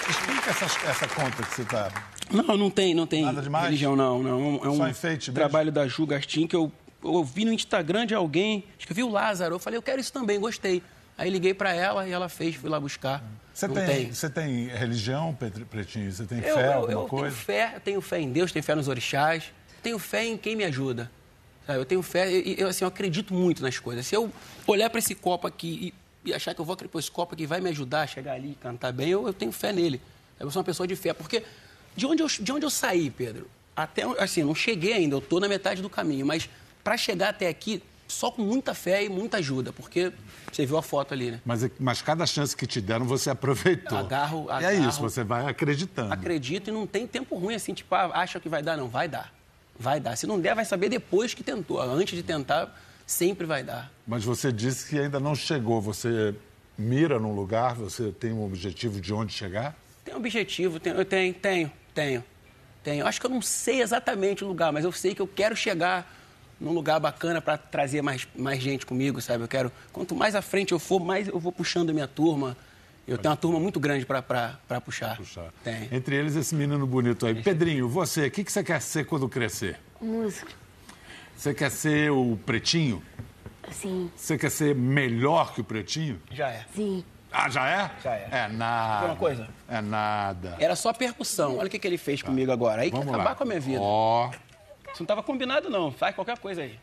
Explica 0.08 0.50
essa, 0.50 0.64
essa 0.88 1.08
conta 1.08 1.42
que 1.42 1.54
você 1.54 1.62
está. 1.62 1.90
Não, 2.30 2.56
não 2.56 2.70
tem, 2.70 2.94
não 2.94 3.06
tem 3.06 3.24
Nada 3.24 3.42
demais? 3.42 3.64
religião, 3.64 3.96
não. 3.96 4.22
não. 4.22 4.60
É 4.64 4.68
um 4.68 4.76
Só 4.76 4.88
enfeite 4.88 5.32
trabalho 5.32 5.72
da 5.72 5.86
Ju 5.88 6.06
Gastin 6.06 6.46
que 6.46 6.56
eu, 6.56 6.72
eu 7.04 7.24
vi 7.24 7.44
no 7.44 7.52
Instagram 7.52 8.06
de 8.06 8.14
alguém, 8.14 8.64
acho 8.76 8.86
que 8.86 8.92
eu 8.92 8.96
vi 8.96 9.02
o 9.02 9.10
Lázaro, 9.10 9.56
eu 9.56 9.58
falei, 9.58 9.76
eu 9.76 9.82
quero 9.82 10.00
isso 10.00 10.12
também, 10.12 10.38
gostei. 10.40 10.82
Aí 11.22 11.30
liguei 11.30 11.54
para 11.54 11.72
ela 11.72 12.08
e 12.08 12.10
ela 12.10 12.28
fez, 12.28 12.56
fui 12.56 12.68
lá 12.68 12.80
buscar. 12.80 13.22
Você 13.54 13.68
tem, 13.68 13.86
tem, 13.86 14.12
você 14.12 14.28
tem 14.28 14.66
religião, 14.66 15.38
Pretinho? 15.70 16.10
Você 16.10 16.24
tem 16.24 16.38
eu, 16.38 16.56
fé, 16.56 16.66
eu, 16.66 16.72
alguma 16.72 16.92
eu 16.92 17.06
coisa? 17.06 17.26
Tenho 17.26 17.44
fé, 17.44 17.72
eu 17.76 17.80
tenho 17.80 18.00
fé 18.00 18.20
em 18.20 18.32
Deus, 18.32 18.50
tenho 18.50 18.64
fé 18.64 18.74
nos 18.74 18.88
orixás, 18.88 19.52
tenho 19.80 20.00
fé 20.00 20.24
em 20.24 20.36
quem 20.36 20.56
me 20.56 20.64
ajuda. 20.64 21.08
Eu 21.68 21.84
tenho 21.84 22.02
fé, 22.02 22.28
e 22.28 22.56
eu, 22.58 22.66
assim, 22.66 22.84
eu 22.84 22.88
acredito 22.88 23.32
muito 23.32 23.62
nas 23.62 23.78
coisas. 23.78 24.04
Se 24.04 24.16
eu 24.16 24.32
olhar 24.66 24.90
para 24.90 24.98
esse 24.98 25.14
copo 25.14 25.46
aqui 25.46 25.94
e, 26.24 26.30
e, 26.30 26.34
achar 26.34 26.54
que 26.54 26.60
eu 26.60 26.64
vou 26.64 26.74
acreditar 26.74 26.98
esse 26.98 27.10
copo 27.10 27.34
aqui 27.34 27.46
vai 27.46 27.60
me 27.60 27.70
ajudar 27.70 28.02
a 28.02 28.06
chegar 28.08 28.32
ali 28.32 28.50
e 28.50 28.54
cantar 28.56 28.92
bem, 28.92 29.10
eu, 29.10 29.24
eu 29.24 29.32
tenho 29.32 29.52
fé 29.52 29.72
nele. 29.72 30.00
Eu 30.40 30.50
sou 30.50 30.58
uma 30.58 30.66
pessoa 30.66 30.88
de 30.88 30.96
fé. 30.96 31.12
Porque 31.12 31.44
de 31.94 32.04
onde 32.04 32.20
eu, 32.20 32.26
de 32.26 32.50
onde 32.50 32.66
eu 32.66 32.70
saí, 32.70 33.10
Pedro? 33.10 33.48
Até, 33.76 34.02
assim, 34.18 34.42
não 34.42 34.56
cheguei 34.56 34.94
ainda, 34.94 35.14
eu 35.14 35.20
estou 35.20 35.38
na 35.38 35.46
metade 35.46 35.80
do 35.82 35.88
caminho, 35.88 36.26
mas 36.26 36.50
para 36.82 36.96
chegar 36.96 37.28
até 37.28 37.46
aqui, 37.46 37.80
só 38.12 38.30
com 38.30 38.42
muita 38.42 38.74
fé 38.74 39.04
e 39.04 39.08
muita 39.08 39.38
ajuda, 39.38 39.72
porque 39.72 40.12
você 40.50 40.66
viu 40.66 40.76
a 40.76 40.82
foto 40.82 41.14
ali, 41.14 41.30
né? 41.32 41.40
Mas, 41.44 41.68
mas 41.78 42.02
cada 42.02 42.26
chance 42.26 42.56
que 42.56 42.66
te 42.66 42.80
deram, 42.80 43.04
você 43.04 43.30
aproveitou. 43.30 43.98
Agarro, 43.98 44.50
agarro. 44.50 44.74
é 44.74 44.88
isso, 44.88 45.00
você 45.00 45.24
vai 45.24 45.46
acreditando. 45.46 46.12
Acredito 46.12 46.68
e 46.68 46.72
não 46.72 46.86
tem 46.86 47.06
tempo 47.06 47.36
ruim 47.36 47.54
assim, 47.54 47.72
tipo, 47.72 47.94
ah, 47.94 48.10
acha 48.14 48.38
que 48.38 48.48
vai 48.48 48.62
dar, 48.62 48.76
não, 48.76 48.88
vai 48.88 49.08
dar. 49.08 49.32
Vai 49.78 49.98
dar. 49.98 50.16
Se 50.16 50.26
não 50.26 50.38
der, 50.38 50.54
vai 50.54 50.64
saber 50.64 50.88
depois 50.88 51.34
que 51.34 51.42
tentou. 51.42 51.80
Antes 51.80 52.14
de 52.14 52.22
tentar, 52.22 52.78
sempre 53.06 53.46
vai 53.46 53.64
dar. 53.64 53.90
Mas 54.06 54.24
você 54.24 54.52
disse 54.52 54.88
que 54.88 54.98
ainda 54.98 55.18
não 55.18 55.34
chegou. 55.34 55.80
Você 55.80 56.34
mira 56.76 57.18
num 57.18 57.34
lugar, 57.34 57.74
você 57.74 58.12
tem 58.12 58.32
um 58.32 58.44
objetivo 58.44 59.00
de 59.00 59.12
onde 59.12 59.32
chegar? 59.32 59.74
Tem 60.04 60.14
objetivo, 60.14 60.78
tenho, 60.78 60.96
eu 60.96 61.04
tenho, 61.04 61.34
tenho, 61.34 61.72
tenho. 61.94 62.24
Eu 62.84 63.06
acho 63.06 63.20
que 63.20 63.26
eu 63.26 63.30
não 63.30 63.40
sei 63.40 63.80
exatamente 63.80 64.44
o 64.44 64.48
lugar, 64.48 64.72
mas 64.72 64.84
eu 64.84 64.92
sei 64.92 65.14
que 65.14 65.22
eu 65.22 65.26
quero 65.26 65.54
chegar 65.54 66.21
num 66.62 66.72
lugar 66.72 67.00
bacana 67.00 67.40
para 67.40 67.58
trazer 67.58 68.00
mais, 68.02 68.26
mais 68.36 68.62
gente 68.62 68.86
comigo, 68.86 69.20
sabe? 69.20 69.42
Eu 69.42 69.48
quero. 69.48 69.72
Quanto 69.92 70.14
mais 70.14 70.34
à 70.34 70.40
frente 70.40 70.72
eu 70.72 70.78
for, 70.78 71.00
mais 71.04 71.26
eu 71.26 71.38
vou 71.38 71.50
puxando 71.50 71.90
a 71.90 71.92
minha 71.92 72.06
turma. 72.06 72.56
Eu 73.06 73.18
tenho 73.18 73.30
uma 73.32 73.36
turma 73.36 73.58
muito 73.58 73.80
grande 73.80 74.06
para 74.06 74.80
puxar. 74.84 75.16
Puxar. 75.16 75.52
Tem. 75.64 75.88
Entre 75.90 76.14
eles, 76.14 76.36
esse 76.36 76.54
menino 76.54 76.86
bonito 76.86 77.26
aí. 77.26 77.42
Pedrinho, 77.42 77.88
você, 77.88 78.28
o 78.28 78.30
que, 78.30 78.44
que 78.44 78.52
você 78.52 78.62
quer 78.62 78.80
ser 78.80 79.04
quando 79.04 79.28
crescer? 79.28 79.78
Música. 80.00 80.52
Você 81.36 81.52
quer 81.52 81.70
ser 81.70 82.12
o 82.12 82.38
pretinho? 82.46 83.02
Assim, 83.68 84.10
Você 84.14 84.38
quer 84.38 84.50
ser 84.50 84.74
melhor 84.74 85.52
que 85.54 85.60
o 85.60 85.64
pretinho? 85.64 86.20
Já 86.30 86.48
é. 86.48 86.64
sim. 86.74 87.04
Ah, 87.34 87.48
já 87.48 87.66
é? 87.66 87.90
Já 88.04 88.14
é. 88.14 88.28
É 88.30 88.48
nada. 88.48 89.00
Quer 89.00 89.06
uma 89.06 89.16
coisa? 89.16 89.48
É 89.66 89.80
nada. 89.80 90.54
Era 90.60 90.76
só 90.76 90.92
percussão. 90.92 91.56
Olha 91.56 91.66
o 91.66 91.70
que, 91.70 91.78
que 91.78 91.86
ele 91.86 91.96
fez 91.96 92.20
comigo 92.20 92.52
agora. 92.52 92.82
Aí 92.82 92.90
Vamos 92.90 93.08
acabar 93.08 93.30
lá. 93.30 93.34
com 93.34 93.42
a 93.42 93.46
minha 93.46 93.58
vida. 93.60 93.78
Ó, 93.80 94.30
Isso 94.92 95.02
não 95.02 95.04
estava 95.04 95.22
combinado, 95.22 95.70
não. 95.70 95.90
Faz 95.90 96.14
qualquer 96.14 96.38
coisa 96.38 96.62
aí. 96.62 96.78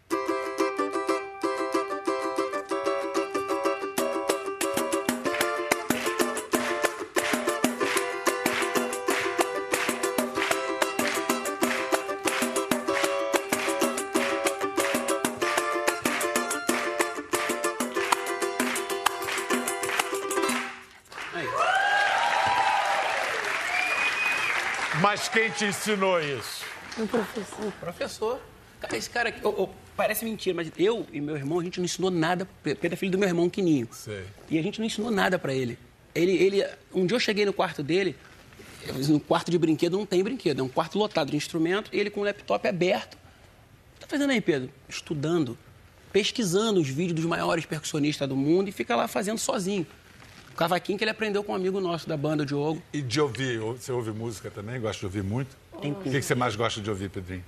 Mas 25.02 25.30
quem 25.30 25.50
te 25.50 25.66
ensinou 25.66 26.20
isso? 26.20 26.79
Um 27.00 27.08
professor. 27.08 27.72
Professor. 27.80 28.40
Cara, 28.82 28.98
esse 28.98 29.10
cara 29.10 29.30
aqui, 29.30 29.46
ô, 29.46 29.50
ô, 29.50 29.70
parece 29.96 30.24
mentira, 30.24 30.56
mas 30.56 30.72
eu 30.78 31.06
e 31.12 31.20
meu 31.20 31.36
irmão, 31.36 31.60
a 31.60 31.64
gente 31.64 31.80
não 31.80 31.86
ensinou 31.86 32.10
nada. 32.10 32.48
Pedro 32.64 32.94
é 32.94 32.96
filho 32.96 33.12
do 33.12 33.18
meu 33.18 33.28
irmão 33.28 33.50
Quininho. 33.50 33.88
Sei. 33.92 34.24
E 34.50 34.58
a 34.58 34.62
gente 34.62 34.80
não 34.80 34.86
ensinou 34.86 35.12
nada 35.12 35.38
pra 35.38 35.54
ele. 35.54 35.78
ele. 36.16 36.32
Ele, 36.32 36.66
Um 36.94 37.06
dia 37.06 37.16
eu 37.16 37.20
cheguei 37.20 37.46
no 37.46 37.54
quarto 37.54 37.84
dele, 37.84 38.16
no 39.08 39.20
quarto 39.20 39.52
de 39.52 39.58
brinquedo 39.58 39.98
não 39.98 40.06
tem 40.06 40.24
brinquedo, 40.24 40.60
é 40.60 40.64
um 40.64 40.70
quarto 40.70 40.98
lotado 40.98 41.32
de 41.32 41.38
instrumento, 41.38 41.90
e 41.94 42.00
ele 42.00 42.10
com 42.10 42.22
o 42.22 42.24
laptop 42.24 42.68
aberto. 42.68 43.16
O 43.16 43.18
que 43.96 44.00
tá 44.02 44.08
fazendo 44.08 44.32
aí, 44.32 44.40
Pedro? 44.42 44.70
Estudando, 44.88 45.58
pesquisando 46.14 46.80
os 46.80 46.88
vídeos 46.88 47.16
dos 47.16 47.26
maiores 47.26 47.66
percussionistas 47.66 48.28
do 48.28 48.36
mundo 48.36 48.70
e 48.70 48.72
fica 48.72 48.96
lá 48.96 49.08
fazendo 49.08 49.38
sozinho. 49.38 49.86
O 50.54 50.56
cavaquinho 50.56 50.98
que 50.98 51.04
ele 51.04 51.12
aprendeu 51.12 51.44
com 51.44 51.52
um 51.52 51.56
amigo 51.56 51.80
nosso 51.80 52.08
da 52.08 52.18
banda, 52.18 52.44
o 52.44 52.46
Diogo. 52.46 52.82
E 52.92 53.02
de 53.02 53.20
ouvir? 53.20 53.60
Você 53.60 53.92
ouve 53.92 54.12
música 54.12 54.50
também? 54.50 54.80
Gosta 54.80 55.00
de 55.00 55.06
ouvir 55.06 55.24
muito? 55.24 55.56
Tem 55.82 55.92
O 55.92 55.96
que, 55.96 56.10
que 56.12 56.22
você 56.22 56.36
mais 56.36 56.56
gosta 56.56 56.82
de 56.82 56.90
ouvir, 56.90 57.10
Pedrinho? 57.10 57.44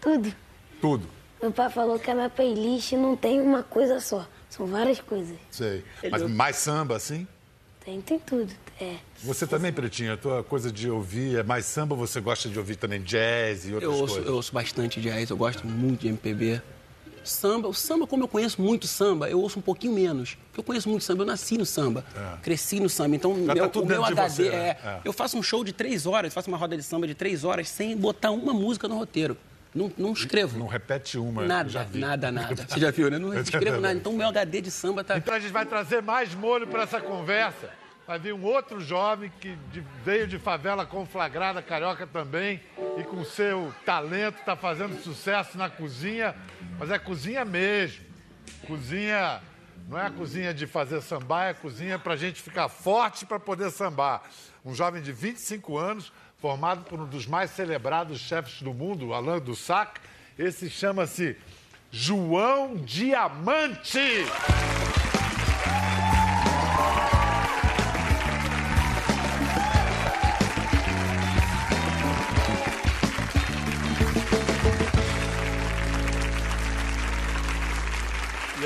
Tudo. 0.00 0.32
Tudo. 0.80 1.08
Meu 1.40 1.50
pai 1.52 1.70
falou 1.70 1.98
que 1.98 2.10
a 2.10 2.14
minha 2.14 2.30
playlist 2.30 2.92
não 2.92 3.16
tem 3.16 3.40
uma 3.40 3.62
coisa 3.62 4.00
só. 4.00 4.26
São 4.48 4.66
várias 4.66 5.00
coisas. 5.00 5.36
Sei. 5.50 5.84
Mas 6.10 6.22
mais 6.22 6.56
samba, 6.56 6.96
assim? 6.96 7.26
Tem, 7.84 8.00
tem 8.00 8.18
tudo. 8.18 8.52
É. 8.80 8.96
Você 9.22 9.46
também, 9.46 9.72
Pretinho, 9.72 10.12
a 10.12 10.16
tua 10.16 10.42
coisa 10.42 10.72
de 10.72 10.90
ouvir 10.90 11.38
é 11.38 11.42
mais 11.42 11.64
samba, 11.66 11.94
você 11.94 12.20
gosta 12.20 12.48
de 12.48 12.58
ouvir 12.58 12.76
também 12.76 13.00
jazz 13.02 13.66
e 13.66 13.74
outras 13.74 13.82
Eu 13.92 13.98
ouço, 13.98 14.14
coisas? 14.14 14.28
eu 14.28 14.34
ouço 14.36 14.52
bastante 14.52 15.00
jazz, 15.00 15.30
eu 15.30 15.36
gosto 15.36 15.66
muito 15.66 16.00
de 16.00 16.08
MPB. 16.08 16.60
Samba, 17.26 17.68
o 17.68 17.74
samba, 17.74 18.06
como 18.06 18.24
eu 18.24 18.28
conheço 18.28 18.60
muito 18.60 18.86
samba, 18.86 19.28
eu 19.28 19.40
ouço 19.40 19.58
um 19.58 19.62
pouquinho 19.62 19.92
menos. 19.92 20.36
Porque 20.46 20.60
eu 20.60 20.64
conheço 20.64 20.88
muito 20.88 21.02
samba, 21.04 21.22
eu 21.22 21.26
nasci 21.26 21.58
no 21.58 21.66
samba, 21.66 22.04
cresci 22.42 22.80
no 22.80 22.88
samba. 22.88 23.16
Então, 23.16 23.34
Já 23.44 23.46
tá 23.48 23.54
meu, 23.54 23.68
tudo 23.68 23.84
o 23.84 23.88
meu 23.88 24.04
HD 24.04 24.28
você, 24.30 24.50
né? 24.50 24.56
é, 24.56 24.70
É. 24.88 25.00
Eu 25.04 25.12
faço 25.12 25.36
um 25.38 25.42
show 25.42 25.62
de 25.64 25.72
três 25.72 26.06
horas, 26.06 26.32
faço 26.32 26.48
uma 26.48 26.56
roda 26.56 26.76
de 26.76 26.82
samba 26.82 27.06
de 27.06 27.14
três 27.14 27.44
horas 27.44 27.68
sem 27.68 27.96
botar 27.96 28.30
uma 28.30 28.54
música 28.54 28.88
no 28.88 28.96
roteiro. 28.96 29.36
Não, 29.74 29.92
não 29.98 30.12
escrevo. 30.12 30.58
Não 30.58 30.66
repete 30.66 31.18
uma, 31.18 31.44
nada, 31.44 31.86
nada, 31.92 32.32
nada. 32.32 32.56
Você 32.66 32.80
já 32.80 32.90
viu, 32.90 33.10
né? 33.10 33.18
Não 33.18 33.38
escrevo 33.38 33.78
nada. 33.78 33.94
Então, 33.94 34.12
o 34.12 34.16
meu 34.16 34.28
HD 34.28 34.62
de 34.62 34.70
samba 34.70 35.04
tá. 35.04 35.18
Então 35.18 35.34
a 35.34 35.38
gente 35.38 35.52
vai 35.52 35.66
trazer 35.66 36.00
mais 36.00 36.34
molho 36.34 36.66
para 36.66 36.84
essa 36.84 36.98
conversa. 37.00 37.68
Vai 38.06 38.20
vir 38.20 38.32
um 38.32 38.44
outro 38.44 38.80
jovem 38.80 39.32
que 39.40 39.58
veio 40.04 40.28
de 40.28 40.38
favela 40.38 40.86
conflagrada, 40.86 41.60
carioca 41.60 42.06
também, 42.06 42.60
e 42.96 43.02
com 43.02 43.24
seu 43.24 43.74
talento 43.84 44.38
está 44.38 44.54
fazendo 44.54 44.96
sucesso 45.02 45.58
na 45.58 45.68
cozinha, 45.68 46.32
mas 46.78 46.90
é 46.90 46.98
cozinha 46.98 47.44
mesmo. 47.44 48.04
Cozinha, 48.66 49.40
não 49.88 49.98
é 49.98 50.06
a 50.06 50.10
cozinha 50.10 50.52
de 50.52 50.66
fazer 50.66 51.00
sambar, 51.00 51.46
é 51.46 51.50
a 51.50 51.54
cozinha 51.54 51.98
para 51.98 52.14
a 52.14 52.16
gente 52.16 52.42
ficar 52.42 52.68
forte 52.68 53.24
para 53.24 53.38
poder 53.38 53.70
sambar. 53.70 54.22
Um 54.64 54.74
jovem 54.74 55.00
de 55.00 55.12
25 55.12 55.78
anos, 55.78 56.12
formado 56.38 56.84
por 56.84 57.00
um 57.00 57.06
dos 57.06 57.26
mais 57.26 57.50
celebrados 57.50 58.20
chefes 58.20 58.62
do 58.62 58.74
mundo, 58.74 59.14
Alain 59.14 59.40
Dussac. 59.40 60.00
Esse 60.38 60.68
chama-se 60.68 61.36
João 61.90 62.76
Diamante. 62.76 64.26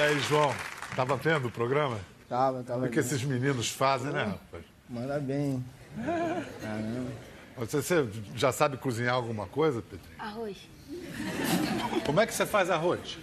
E 0.01 0.03
aí, 0.03 0.19
João, 0.21 0.51
tava 0.97 1.15
vendo 1.15 1.49
o 1.49 1.51
programa? 1.51 2.01
Tava, 2.27 2.63
tava. 2.63 2.87
O 2.87 2.89
que 2.89 3.01
esses 3.01 3.23
meninos 3.23 3.69
fazem, 3.69 4.11
né, 4.11 4.23
rapaz? 4.23 4.65
Manda 4.89 5.21
bem. 5.21 5.63
Você, 7.59 7.83
você 7.83 8.09
já 8.35 8.51
sabe 8.51 8.79
cozinhar 8.79 9.13
alguma 9.13 9.45
coisa, 9.47 9.83
Pedrinho? 9.83 10.15
Arroz. 10.19 10.57
Como 12.07 12.19
é 12.19 12.27
que 12.27 12.33
você 12.33 12.47
faz 12.47 12.71
arroz? 12.71 13.19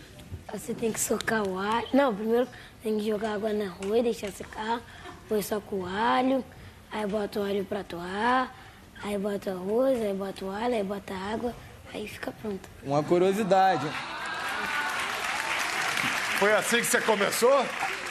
Você 0.53 0.75
tem 0.75 0.91
que 0.91 0.99
socar 0.99 1.47
o 1.47 1.57
alho. 1.57 1.87
Não, 1.95 2.15
primeiro 2.15 2.47
tem 2.83 2.99
que 2.99 3.07
jogar 3.07 3.33
água 3.33 3.51
no 3.51 3.63
arroz, 3.63 4.03
deixar 4.03 4.31
secar. 4.31 4.79
Depois 5.23 5.47
soca 5.47 5.73
o 5.73 5.83
alho. 5.83 6.45
Aí 6.91 7.07
bota 7.07 7.39
o 7.39 7.43
alho 7.43 7.65
pra 7.65 7.79
atuar. 7.79 8.55
Aí 9.01 9.17
bota 9.17 9.49
o 9.49 9.53
arroz, 9.57 9.99
aí 9.99 10.13
bota 10.13 10.45
o 10.45 10.51
alho, 10.51 10.75
aí 10.75 10.83
bota 10.83 11.11
a 11.11 11.33
água. 11.33 11.55
Aí 11.91 12.07
fica 12.07 12.31
pronto. 12.31 12.69
Uma 12.83 13.01
curiosidade. 13.01 13.87
Foi 16.39 16.53
assim 16.53 16.77
que 16.77 16.85
você 16.85 17.01
começou? 17.01 17.51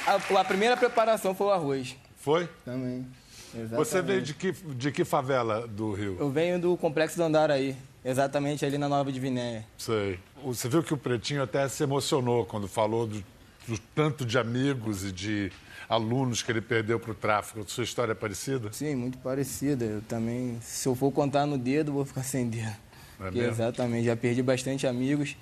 A, 0.05 0.41
a 0.41 0.45
primeira 0.45 0.77
preparação 0.77 1.33
foi 1.33 1.47
o 1.47 1.51
arroz. 1.51 1.97
Foi. 2.17 2.49
Também. 2.65 3.07
Exatamente. 3.55 3.77
Você 3.77 4.03
veio 4.03 4.21
de 4.21 4.35
que, 4.35 4.51
de 4.51 4.91
que 4.91 5.05
favela 5.05 5.65
do 5.69 5.93
Rio? 5.93 6.17
Eu 6.19 6.29
venho 6.29 6.59
do 6.59 6.77
Complexo 6.77 7.17
do 7.17 7.23
Andaraí. 7.23 7.77
Exatamente 8.05 8.67
ali 8.67 8.79
na 8.79 8.89
Nova 8.89 9.13
Divinéia. 9.13 9.65
Sei. 9.79 10.19
Você 10.45 10.69
viu 10.69 10.83
que 10.83 10.93
o 10.93 10.97
Pretinho 10.97 11.41
até 11.41 11.69
se 11.69 11.85
emocionou 11.85 12.45
quando 12.45 12.67
falou 12.67 13.07
do, 13.07 13.25
do 13.69 13.79
tanto 13.95 14.27
de 14.27 14.37
amigos 14.37 15.05
e 15.05 15.13
de 15.13 15.53
alunos 15.89 16.43
que 16.43 16.51
ele 16.51 16.61
perdeu 16.61 16.99
para 16.99 17.13
o 17.13 17.15
tráfico. 17.15 17.65
Sua 17.71 17.85
história 17.85 18.11
é 18.11 18.15
parecida? 18.17 18.73
Sim, 18.73 18.97
muito 18.97 19.19
parecida. 19.19 19.85
Eu 19.85 20.03
também, 20.03 20.59
se 20.61 20.89
eu 20.89 20.97
for 20.97 21.13
contar 21.13 21.47
no 21.47 21.57
dedo, 21.57 21.93
vou 21.93 22.05
ficar 22.05 22.23
sem 22.27 22.49
dedo. 22.49 22.75
É 23.21 23.23
Porque 23.23 23.39
exatamente, 23.39 24.05
já 24.05 24.17
perdi 24.17 24.43
bastante 24.43 24.85
amigos. 24.85 25.37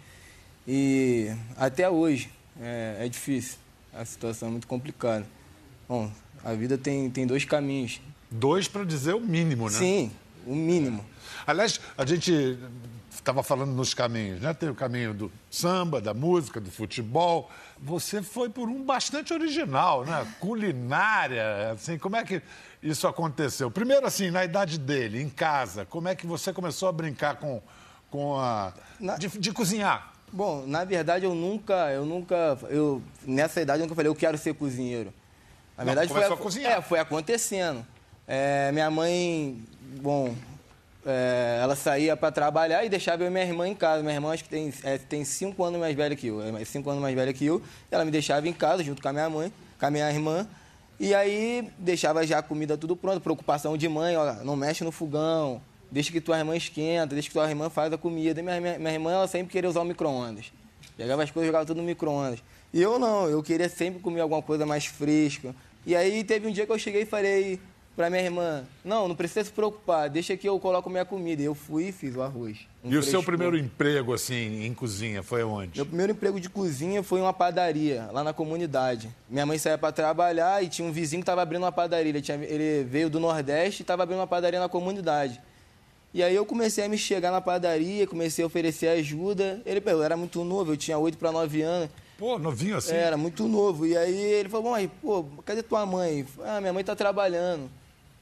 E 0.68 1.30
até 1.56 1.88
hoje 1.88 2.30
é, 2.60 2.96
é 3.00 3.08
difícil. 3.08 3.58
A 3.92 4.04
situação 4.04 4.48
é 4.48 4.50
muito 4.50 4.66
complicada. 4.66 5.26
Bom, 5.88 6.10
a 6.44 6.52
vida 6.54 6.76
tem, 6.76 7.08
tem 7.10 7.26
dois 7.26 7.44
caminhos. 7.44 8.00
Dois 8.30 8.66
para 8.68 8.84
dizer 8.84 9.14
o 9.14 9.20
mínimo, 9.20 9.70
né? 9.70 9.78
Sim, 9.78 10.10
o 10.46 10.54
mínimo. 10.54 11.04
Aliás, 11.46 11.80
a 11.96 12.04
gente 12.04 12.58
estava 13.10 13.42
falando 13.42 13.70
nos 13.72 13.94
caminhos, 13.94 14.40
né? 14.40 14.52
Tem 14.52 14.68
o 14.68 14.74
caminho 14.74 15.14
do 15.14 15.32
samba, 15.50 16.00
da 16.00 16.12
música, 16.12 16.60
do 16.60 16.70
futebol. 16.70 17.50
Você 17.80 18.22
foi 18.22 18.48
por 18.50 18.68
um 18.68 18.82
bastante 18.82 19.32
original, 19.32 20.04
né? 20.04 20.26
Culinária, 20.40 21.70
assim, 21.72 21.96
como 21.98 22.16
é 22.16 22.24
que 22.24 22.42
isso 22.82 23.06
aconteceu? 23.06 23.70
Primeiro, 23.70 24.06
assim, 24.06 24.30
na 24.30 24.44
idade 24.44 24.78
dele, 24.78 25.22
em 25.22 25.28
casa, 25.30 25.84
como 25.84 26.08
é 26.08 26.14
que 26.14 26.26
você 26.26 26.52
começou 26.52 26.88
a 26.88 26.92
brincar 26.92 27.36
com, 27.36 27.62
com 28.10 28.38
a... 28.38 28.72
Na- 28.98 29.16
De, 29.16 29.28
de 29.28 29.52
cozinhar? 29.52 30.12
Bom, 30.34 30.64
na 30.66 30.82
verdade 30.82 31.24
eu 31.24 31.32
nunca, 31.32 31.92
eu 31.92 32.04
nunca, 32.04 32.58
eu 32.68 33.00
nessa 33.24 33.60
idade 33.60 33.78
eu 33.78 33.84
nunca 33.84 33.94
falei 33.94 34.10
eu 34.10 34.16
quero 34.16 34.36
ser 34.36 34.52
cozinheiro. 34.52 35.14
Na 35.78 35.84
Não, 35.84 35.94
verdade 35.94 36.12
foi, 36.12 36.24
a 36.24 36.36
cozinhar. 36.36 36.72
é, 36.72 36.82
foi 36.82 36.98
acontecendo. 36.98 37.86
É, 38.26 38.72
minha 38.72 38.90
mãe, 38.90 39.62
bom, 40.00 40.34
é, 41.06 41.60
ela 41.62 41.76
saía 41.76 42.16
para 42.16 42.32
trabalhar 42.32 42.84
e 42.84 42.88
deixava 42.88 43.22
eu 43.22 43.28
e 43.28 43.30
minha 43.30 43.44
irmã 43.44 43.68
em 43.68 43.76
casa. 43.76 44.02
Minha 44.02 44.14
irmã 44.14 44.32
acho 44.32 44.42
que 44.42 44.50
tem, 44.50 44.74
é, 44.82 44.98
tem 44.98 45.24
cinco 45.24 45.62
anos 45.62 45.78
mais 45.78 45.94
velha 45.94 46.16
que 46.16 46.26
eu, 46.26 46.42
é 46.42 46.64
cinco 46.64 46.90
anos 46.90 47.00
mais 47.00 47.14
velha 47.14 47.32
que 47.32 47.46
eu. 47.46 47.62
Ela 47.88 48.04
me 48.04 48.10
deixava 48.10 48.48
em 48.48 48.52
casa 48.52 48.82
junto 48.82 49.00
com 49.00 49.08
a 49.08 49.12
minha 49.12 49.30
mãe, 49.30 49.52
com 49.78 49.86
a 49.86 49.90
minha 49.90 50.10
irmã. 50.10 50.48
E 50.98 51.14
aí 51.14 51.70
deixava 51.78 52.26
já 52.26 52.38
a 52.38 52.42
comida 52.42 52.76
tudo 52.76 52.96
pronto, 52.96 53.20
preocupação 53.20 53.76
de 53.76 53.88
mãe, 53.88 54.16
ó, 54.16 54.34
não 54.42 54.56
mexe 54.56 54.82
no 54.82 54.90
fogão, 54.90 55.62
deixa 55.94 56.11
que 56.12 56.20
tua 56.20 56.37
irmã 56.38 56.57
esquenta, 56.57 57.14
deixa 57.14 57.28
que 57.28 57.33
tua 57.35 57.48
irmã 57.48 57.70
faz 57.70 57.92
a 57.92 57.96
comida. 57.96 58.40
E 58.40 58.42
minha, 58.42 58.61
minha, 58.61 58.78
minha 58.78 58.92
irmã, 58.92 59.12
ela 59.12 59.28
sempre 59.28 59.52
queria 59.52 59.70
usar 59.70 59.80
o 59.80 59.85
micro-ondas. 59.85 60.52
Pegava 60.96 61.22
as 61.22 61.30
coisas 61.30 61.46
e 61.46 61.48
jogava 61.48 61.64
tudo 61.64 61.78
no 61.78 61.85
micro-ondas. 61.85 62.42
E 62.72 62.83
eu 62.83 62.98
não, 62.98 63.28
eu 63.28 63.42
queria 63.42 63.68
sempre 63.68 64.00
comer 64.00 64.20
alguma 64.20 64.42
coisa 64.42 64.66
mais 64.66 64.87
fresca. 64.87 65.54
E 65.87 65.94
aí 65.94 66.24
teve 66.24 66.46
um 66.48 66.50
dia 66.50 66.66
que 66.66 66.72
eu 66.72 66.78
cheguei 66.78 67.02
e 67.02 67.07
falei, 67.07 67.61
pra 67.94 68.11
minha 68.11 68.22
irmã, 68.22 68.64
não, 68.85 69.07
não 69.07 69.14
precisa 69.14 69.44
se 69.44 69.52
preocupar, 69.52 70.11
deixa 70.11 70.37
que 70.37 70.48
eu 70.48 70.59
coloco 70.59 70.90
minha 70.90 71.04
comida. 71.04 71.40
E 71.42 71.44
eu 71.44 71.54
fui 71.54 71.88
e 71.88 71.92
fiz 71.92 72.16
o 72.16 72.22
arroz. 72.22 72.59
Um 72.83 72.90
E 72.92 72.96
o 72.96 73.02
seu 73.02 73.22
primeiro 73.22 73.57
emprego, 73.57 74.12
assim, 74.12 74.64
em 74.64 74.74
cozinha, 74.74 75.22
foi 75.22 75.44
onde? 75.44 75.76
Meu 75.78 75.87
primeiro 75.87 76.12
emprego 76.12 76.40
de 76.40 76.48
cozinha 76.50 77.02
foi 77.04 77.20
em 77.20 77.22
uma 77.22 77.33
padaria, 77.33 78.09
lá 78.12 78.24
na 78.24 78.33
comunidade. 78.33 79.09
Minha 79.30 79.46
mãe 79.46 79.59
saía 79.59 79.78
para 79.78 79.92
trabalhar 79.92 80.62
e 80.62 80.68
tinha 80.68 80.87
um 80.88 80.92
vizinho 80.92 81.20
que 81.20 81.24
estava 81.24 81.42
abrindo 81.42 81.62
uma 81.62 81.72
padaria. 81.72 82.09
Ele, 82.11 82.20
tinha- 82.20 82.37
ele 82.42 82.83
veio 82.85 83.09
do 83.09 83.20
Nordeste 83.20 83.83
e 83.83 83.85
estava 83.85 84.02
abrindo 84.02 84.18
uma 84.18 84.26
padaria 84.26 84.59
na 84.59 84.68
comunidade. 84.68 85.40
E 86.14 86.22
aí 86.22 86.35
eu 86.35 86.46
comecei 86.46 86.85
a 86.85 86.88
me 86.88 86.96
chegar 86.96 87.33
na 87.33 87.40
padaria, 87.40 88.07
comecei 88.07 88.44
a 88.44 88.46
oferecer 88.46 88.87
ajuda. 88.87 89.61
Ele, 89.66 89.83
eu 89.85 90.00
era 90.03 90.16
muito 90.16 90.44
novo, 90.44 90.72
eu 90.72 90.77
tinha 90.77 90.96
8 90.96 91.18
para 91.18 91.33
9 91.33 91.61
anos. 91.62 91.90
Pô, 92.16 92.38
novinho 92.38 92.77
assim? 92.77 92.94
Era 92.94 93.16
muito 93.16 93.48
novo. 93.48 93.85
E 93.85 93.96
aí 93.96 94.14
ele 94.16 94.48
falou, 94.48 94.70
mãe, 94.70 94.88
pô, 95.03 95.24
cadê 95.44 95.61
tua 95.61 95.85
mãe? 95.85 96.24
Ah, 96.44 96.61
minha 96.61 96.72
mãe 96.72 96.85
tá 96.85 96.94
trabalhando. 96.94 97.68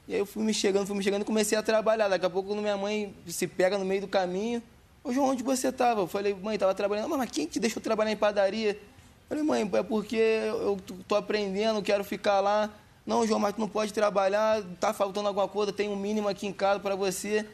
E 0.07 0.13
aí 0.15 0.19
eu 0.19 0.25
fui 0.25 0.43
me 0.43 0.51
chegando, 0.55 0.87
fui 0.87 0.97
me 0.97 1.03
chegando 1.03 1.21
e 1.21 1.25
comecei 1.25 1.55
a 1.55 1.61
trabalhar. 1.61 2.07
Daqui 2.07 2.25
a 2.25 2.29
pouco 2.31 2.55
minha 2.55 2.75
mãe 2.75 3.13
se 3.27 3.45
pega 3.45 3.77
no 3.77 3.85
meio 3.85 4.01
do 4.01 4.07
caminho. 4.07 4.61
Ô 5.03 5.13
João, 5.13 5.27
onde 5.29 5.43
você 5.43 5.71
tava? 5.71 6.01
Eu 6.01 6.07
falei, 6.07 6.33
mãe, 6.33 6.57
tava 6.57 6.73
trabalhando. 6.73 7.07
"Mas, 7.15 7.29
quem 7.29 7.45
te 7.45 7.59
deixou 7.59 7.79
trabalhar 7.81 8.11
em 8.11 8.17
padaria? 8.17 8.71
Eu 8.71 8.79
falei, 9.29 9.43
mãe, 9.43 9.69
é 9.71 9.83
porque 9.83 10.15
eu 10.15 10.79
tô- 10.83 10.95
tô 11.07 11.15
aprendendo, 11.15 11.79
quero 11.83 12.03
ficar 12.03 12.39
lá. 12.39 12.71
Não, 13.05 13.27
João, 13.27 13.39
mas 13.39 13.53
tu 13.53 13.59
não 13.61 13.67
pode 13.69 13.93
trabalhar, 13.93 14.63
tá 14.79 14.93
faltando 14.93 15.27
alguma 15.27 15.47
coisa, 15.47 15.71
tem 15.71 15.89
um 15.89 15.95
mínimo 15.95 16.27
aqui 16.27 16.47
em 16.47 16.53
casa 16.53 16.79
para 16.79 16.95
você. 16.95 17.45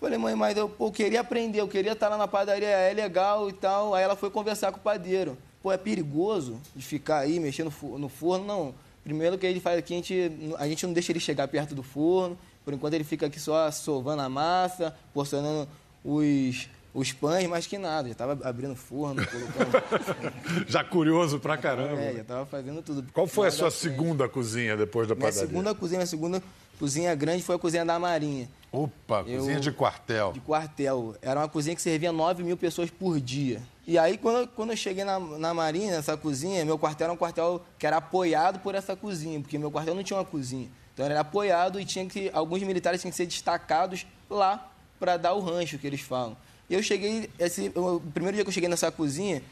Falei, 0.00 0.18
mãe, 0.18 0.34
mas 0.34 0.56
eu, 0.56 0.68
pô, 0.68 0.88
eu 0.88 0.92
queria 0.92 1.20
aprender, 1.20 1.60
eu 1.60 1.68
queria 1.68 1.92
estar 1.92 2.08
lá 2.08 2.16
na 2.18 2.28
padaria, 2.28 2.66
é 2.68 2.92
legal 2.92 3.48
e 3.48 3.52
tal. 3.52 3.94
Aí 3.94 4.02
ela 4.02 4.16
foi 4.16 4.28
conversar 4.30 4.70
com 4.72 4.78
o 4.78 4.82
padeiro. 4.82 5.36
Pô, 5.62 5.72
é 5.72 5.76
perigoso 5.78 6.60
de 6.76 6.84
ficar 6.84 7.18
aí 7.20 7.40
mexendo 7.40 7.72
no 7.98 8.08
forno? 8.08 8.44
Não. 8.44 8.74
Primeiro 9.02 9.38
que 9.38 9.46
ele 9.46 9.60
faz 9.60 9.78
aqui, 9.78 9.94
a 9.94 9.96
gente, 9.96 10.32
a 10.58 10.68
gente 10.68 10.86
não 10.86 10.92
deixa 10.92 11.12
ele 11.12 11.20
chegar 11.20 11.46
perto 11.48 11.74
do 11.74 11.82
forno. 11.82 12.36
Por 12.64 12.72
enquanto 12.74 12.94
ele 12.94 13.04
fica 13.04 13.26
aqui 13.26 13.38
só 13.38 13.70
sovando 13.70 14.22
a 14.22 14.28
massa, 14.28 14.94
porcionando 15.12 15.68
os, 16.02 16.68
os 16.94 17.12
pães, 17.12 17.46
mas 17.48 17.66
que 17.66 17.76
nada. 17.78 18.08
Já 18.08 18.12
estava 18.12 18.48
abrindo 18.48 18.74
forno, 18.74 19.22
colocando. 19.26 20.64
Já 20.68 20.82
curioso 20.82 21.38
pra 21.38 21.56
caramba. 21.56 22.00
é, 22.00 22.14
já 22.14 22.20
estava 22.22 22.46
fazendo 22.46 22.82
tudo. 22.82 23.06
Qual 23.12 23.26
foi 23.26 23.48
a 23.48 23.50
sua 23.50 23.70
segunda 23.70 24.28
cozinha 24.28 24.76
depois 24.76 25.06
da 25.06 25.14
Minha 25.14 25.26
padaria? 25.28 25.48
segunda 25.48 25.74
cozinha, 25.74 25.98
minha 25.98 26.06
segunda 26.06 26.42
cozinha 26.78 27.14
grande 27.14 27.42
foi 27.42 27.54
a 27.56 27.58
cozinha 27.58 27.84
da 27.84 27.98
Marinha. 27.98 28.48
Opa, 28.74 29.22
Eu- 29.26 29.38
cozinha 29.38 29.60
de 29.60 29.70
quartel. 29.72 30.32
de 30.32 30.40
quartel. 30.40 31.14
Era 31.22 31.40
uma 31.40 31.48
cozinha 31.48 31.76
que 31.76 31.82
servia 31.82 32.10
9 32.12 32.42
mil 32.42 32.56
pessoas 32.56 32.90
por 32.90 33.20
dia. 33.20 33.62
E 33.86 33.96
aí, 33.98 34.18
quando, 34.18 34.38
eu- 34.40 34.48
quando 34.48 34.70
eu 34.70 34.76
cheguei 34.76 35.04
na, 35.04 35.18
na 35.20 35.54
Marinha, 35.54 35.92
nessa 35.96 36.16
cozinha, 36.16 36.64
meu 36.64 36.78
quartel 36.78 37.04
era 37.06 37.12
um 37.12 37.16
quartel 37.16 37.62
que 37.78 37.86
era 37.86 37.98
apoiado 37.98 38.58
por 38.60 38.74
essa 38.74 38.96
cozinha, 38.96 39.40
porque 39.40 39.58
meu 39.58 39.70
quartel 39.70 39.94
não 39.94 40.02
tinha 40.02 40.18
uma 40.18 40.24
cozinha. 40.24 40.68
Então, 40.92 41.04
era 41.06 41.20
apoiado 41.20 41.78
e 41.80 41.84
tinha 41.84 42.06
que 42.06 42.30
alguns 42.32 42.62
militares 42.62 43.00
tinham 43.00 43.10
que 43.10 43.16
ser 43.16 43.26
destacados 43.26 44.06
lá 44.30 44.70
para 44.98 45.16
dar 45.16 45.34
o 45.34 45.40
rancho, 45.40 45.78
que 45.78 45.86
eles 45.86 46.00
falam. 46.00 46.36
E 46.68 46.74
eu 46.74 46.82
cheguei, 46.82 47.28
esse, 47.38 47.70
o 47.74 48.00
primeiro 48.12 48.36
dia 48.36 48.44
que 48.44 48.48
eu 48.48 48.52
cheguei 48.54 48.68
nessa 48.68 48.90
cozinha, 48.90 49.42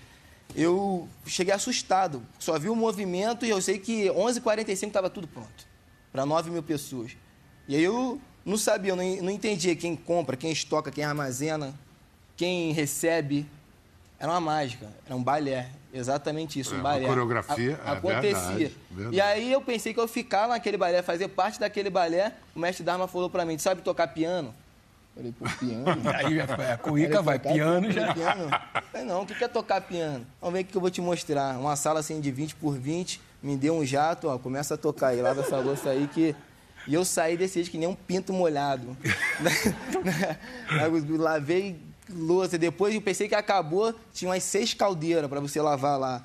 eu 0.55 1.09
cheguei 1.27 1.53
assustado. 1.53 2.23
Só 2.39 2.59
vi 2.59 2.69
o 2.69 2.77
movimento 2.77 3.45
e 3.45 3.51
eu 3.51 3.61
sei 3.61 3.79
que 3.79 4.07
11h45 4.09 4.87
estava 4.89 5.11
tudo 5.11 5.27
pronto. 5.29 5.67
Para 6.11 6.25
9 6.27 6.51
mil 6.51 6.63
pessoas. 6.63 7.13
E 7.69 7.77
aí 7.77 7.83
eu 7.85 8.21
não 8.45 8.57
sabia, 8.57 8.93
eu 8.93 8.97
não, 8.97 9.05
não 9.23 9.31
entendia 9.31 9.75
quem 9.77 9.95
compra, 9.97 10.37
quem 10.37 10.51
estoca, 10.53 10.91
quem 10.91 11.05
armazena, 11.05 11.75
quem 12.37 12.73
recebe. 12.73 13.47
Era 14.19 14.31
uma 14.33 14.41
mágica, 14.41 14.87
era 15.07 15.15
um 15.17 15.23
balé. 15.23 15.69
Exatamente 15.93 16.59
isso, 16.59 16.71
É, 16.73 16.77
um 16.77 16.81
uma 16.81 16.85
balé. 16.85 17.07
coreografia, 17.07 17.79
A- 17.85 17.91
é 17.91 17.97
acontecia. 17.97 18.31
verdade, 18.33 18.77
verdade. 18.91 19.17
E 19.17 19.21
aí 19.21 19.53
eu 19.53 19.61
pensei 19.61 19.93
que 19.93 20.01
eu 20.01 20.09
ficar 20.09 20.49
naquele 20.49 20.77
balé, 20.77 21.03
fazer 21.03 21.29
parte 21.29 21.61
daquele 21.61 21.91
balé. 21.91 22.33
O 22.55 22.59
mestre 22.61 22.83
Dharma 22.85 23.07
falou 23.09 23.29
para 23.29 23.45
mim, 23.45 23.57
"Tu 23.57 23.63
sabe 23.63 23.83
tocar 23.83 24.07
piano? 24.09 24.55
Eu 25.15 25.23
falei, 25.23 25.35
pô, 25.39 25.45
piano? 25.59 25.85
Aí 26.17 26.41
a 26.41 26.79
cuíca 26.79 27.21
vai, 27.21 27.39
piano 27.39 27.91
já. 27.91 28.15
Piano? 28.15 28.49
Falei, 28.91 29.07
não, 29.07 29.21
o 29.23 29.27
que 29.27 29.35
que 29.35 29.45
é 29.45 29.49
tocar 29.49 29.83
piano? 29.83 30.25
Vamos 30.41 30.55
ver 30.55 30.61
o 30.63 30.65
que 30.65 30.75
eu 30.75 30.81
vou 30.81 30.91
te 30.91 31.03
mostrar. 31.03 31.59
Uma 31.59 31.77
sala 31.77 32.01
assim 32.01 32.19
de 32.19 32.31
20 32.31 32.55
por 32.55 32.79
20, 32.79 33.21
me 33.43 33.55
deu 33.55 33.75
um 33.77 33.85
jato, 33.85 34.29
ó, 34.29 34.39
começa 34.39 34.73
a 34.73 34.77
tocar 34.79 35.09
aí, 35.09 35.21
lava 35.21 35.43
essa 35.43 35.59
louça 35.59 35.91
aí 35.91 36.09
que. 36.15 36.35
E 36.87 36.95
eu 36.95 37.05
saí 37.05 37.37
desse 37.37 37.55
jeito 37.55 37.71
que 37.71 37.79
nem 37.79 37.89
um 37.89 37.95
pinto 37.95 38.33
molhado. 38.33 38.97
Lavei 41.19 41.77
louça. 42.11 42.59
Depois 42.59 42.95
eu 42.95 43.01
pensei 43.01 43.29
que 43.29 43.35
acabou, 43.35 43.95
tinha 44.13 44.31
umas 44.31 44.43
seis 44.43 44.75
caldeiras 44.75 45.29
para 45.29 45.41
você 45.41 45.61
lavar 45.61 45.99
lá. 45.99 46.25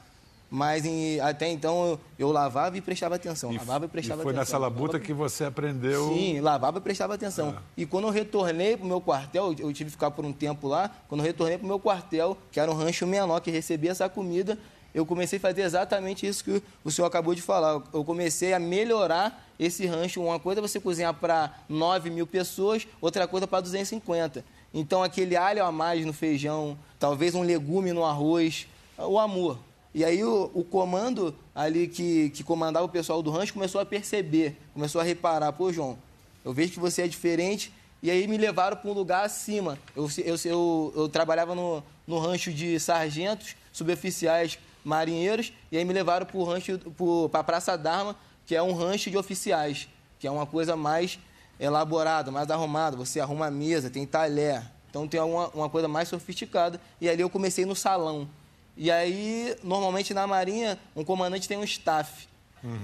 Mas 0.49 0.85
em- 0.85 1.19
até 1.19 1.49
então 1.49 1.85
eu, 1.85 1.99
eu 2.17 2.31
lavava 2.31 2.77
e 2.77 2.81
prestava 2.81 3.15
atenção. 3.15 3.51
lavava 3.53 3.83
e 3.83 3.87
prestava 3.89 4.21
e 4.21 4.23
foi 4.23 4.31
atenção. 4.31 4.41
nessa 4.41 4.57
labuta 4.57 4.97
que 4.97 5.11
você 5.11 5.43
aprendeu. 5.43 6.07
Sim, 6.07 6.39
lavava 6.39 6.77
e 6.77 6.81
prestava 6.81 7.13
atenção. 7.15 7.57
E 7.75 7.85
quando 7.85 8.05
eu 8.07 8.11
retornei 8.11 8.77
para 8.77 8.85
o 8.85 8.87
meu 8.87 9.01
quartel, 9.01 9.53
eu 9.59 9.73
tive 9.73 9.85
que 9.85 9.91
ficar 9.91 10.09
por 10.11 10.23
um 10.25 10.31
tempo 10.31 10.67
lá, 10.67 10.89
quando 11.09 11.19
eu 11.19 11.25
retornei 11.27 11.57
para 11.57 11.65
o 11.65 11.67
meu 11.67 11.79
quartel, 11.79 12.37
que 12.49 12.61
era 12.61 12.71
um 12.71 12.73
rancho 12.73 13.05
menor 13.05 13.41
que 13.41 13.51
recebia 13.51 13.91
essa 13.91 14.07
comida, 14.07 14.57
eu 14.95 15.05
comecei 15.05 15.37
a 15.37 15.41
fazer 15.41 15.63
exatamente 15.63 16.25
isso 16.25 16.43
que 16.45 16.63
o 16.81 16.89
senhor 16.89 17.07
acabou 17.07 17.35
de 17.35 17.41
falar. 17.41 17.83
Eu 17.91 18.05
comecei 18.05 18.53
a 18.53 18.59
melhorar 18.59 19.46
esse 19.59 19.85
rancho. 19.85 20.21
Uma 20.21 20.39
coisa 20.39 20.59
é 20.59 20.61
você 20.61 20.79
cozinhar 20.79 21.13
para 21.13 21.53
9 21.67 22.09
mil 22.09 22.27
pessoas, 22.27 22.87
outra 23.01 23.27
coisa 23.27 23.47
para 23.47 23.61
250. 23.61 24.43
Então, 24.73 25.01
aquele 25.01 25.35
alho 25.35 25.63
a 25.63 25.71
mais 25.71 26.05
no 26.05 26.13
feijão, 26.13 26.77
talvez 26.99 27.33
um 27.35 27.41
legume 27.41 27.93
no 27.93 28.03
arroz, 28.03 28.67
o 28.97 29.17
amor. 29.17 29.59
E 29.93 30.03
aí 30.05 30.23
o, 30.23 30.51
o 30.53 30.63
comando 30.63 31.33
ali 31.55 31.87
que, 31.87 32.29
que 32.29 32.43
comandava 32.43 32.85
o 32.85 32.89
pessoal 32.89 33.23
do 33.23 33.31
rancho 33.31 33.53
começou 33.53 33.81
a 33.81 33.85
perceber, 33.85 34.55
começou 34.73 35.01
a 35.01 35.03
reparar, 35.03 35.51
pô, 35.53 35.71
João, 35.73 35.97
eu 36.45 36.53
vejo 36.53 36.73
que 36.73 36.79
você 36.79 37.03
é 37.03 37.07
diferente, 37.07 37.73
e 38.01 38.11
aí 38.11 38.27
me 38.27 38.37
levaram 38.37 38.77
para 38.77 38.89
um 38.89 38.93
lugar 38.93 39.25
acima. 39.25 39.77
Eu, 39.95 40.07
eu, 40.23 40.35
eu, 40.45 40.93
eu 40.95 41.09
trabalhava 41.09 41.55
no, 41.55 41.83
no 42.05 42.19
rancho 42.19 42.53
de 42.53 42.79
sargentos, 42.79 43.55
suboficiais 43.73 44.59
marinheiros, 44.83 45.51
e 45.71 45.77
aí 45.77 45.83
me 45.83 45.93
levaram 45.93 46.25
para 46.25 46.37
o 46.37 46.43
rancho, 46.43 46.79
para 47.31 47.39
a 47.39 47.43
Praça 47.43 47.77
Dharma, 47.77 48.15
que 48.47 48.55
é 48.55 48.63
um 48.63 48.73
rancho 48.73 49.11
de 49.11 49.17
oficiais, 49.17 49.87
que 50.17 50.25
é 50.25 50.31
uma 50.31 50.45
coisa 50.47 50.75
mais 50.75 51.19
elaborada, 51.59 52.31
mais 52.31 52.49
arrumada. 52.49 52.95
Você 52.95 53.19
arruma 53.19 53.47
a 53.47 53.51
mesa, 53.51 53.89
tem 53.89 54.05
talher, 54.05 54.63
então 54.89 55.05
tem 55.07 55.19
uma, 55.19 55.49
uma 55.49 55.69
coisa 55.69 55.87
mais 55.87 56.07
sofisticada. 56.07 56.79
E 56.99 57.09
ali 57.09 57.21
eu 57.21 57.29
comecei 57.29 57.65
no 57.65 57.75
salão. 57.75 58.27
E 58.75 58.89
aí, 58.89 59.55
normalmente 59.63 60.13
na 60.13 60.25
Marinha, 60.25 60.79
um 60.95 61.03
comandante 61.03 61.47
tem 61.47 61.57
um 61.57 61.63
staff. 61.63 62.27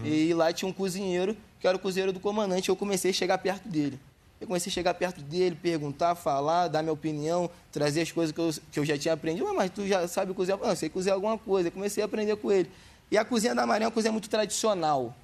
E 0.04 0.34
lá 0.34 0.52
tinha 0.52 0.67
um 0.69 0.73
cozinheiro, 0.73 1.36
que 1.60 1.67
era 1.67 1.76
o 1.78 1.80
cozinheiro 1.80 2.12
do 2.12 2.19
comandante. 2.19 2.67
Eu 2.69 2.76
comecei 2.76 3.12
a 3.12 3.13
chegar 3.13 3.38
perto 3.38 3.67
dele. 3.67 3.99
Eu 4.41 4.47
comecei 4.47 4.69
a 4.69 4.73
chegar 4.73 4.93
perto 4.93 5.21
dele, 5.21 5.56
perguntar, 5.62 6.15
falar, 6.15 6.67
dar 6.67 6.82
minha 6.84 6.91
opinião, 6.93 7.49
trazer 7.71 8.02
as 8.02 8.12
coisas 8.12 8.34
que 8.34 8.41
eu, 8.41 8.54
que 8.71 8.80
eu 8.80 8.86
já 8.86 8.97
tinha 8.97 9.13
aprendido. 9.13 9.45
"Ué, 9.45 9.54
mas 9.54 9.71
tu 9.71 9.88
já 9.88 10.06
sabe 10.08 10.34
cozinhar? 10.34 10.60
Não, 10.60 10.69
eu 10.69 10.76
sei 10.76 10.89
cozinhar 10.89 11.15
alguma 11.15 11.38
coisa. 11.38 11.69
Eu 11.69 11.71
comecei 11.71 12.04
a 12.04 12.06
aprender 12.06 12.36
com 12.36 12.52
ele. 12.52 12.69
E 13.10 13.17
a 13.17 13.23
cozinha 13.23 13.56
da 13.56 13.65
Marinha 13.65 13.86
é 13.86 13.88
uma 13.88 13.93
cozinha 13.93 14.12
muito 14.12 14.30
tradicional. 14.30 15.15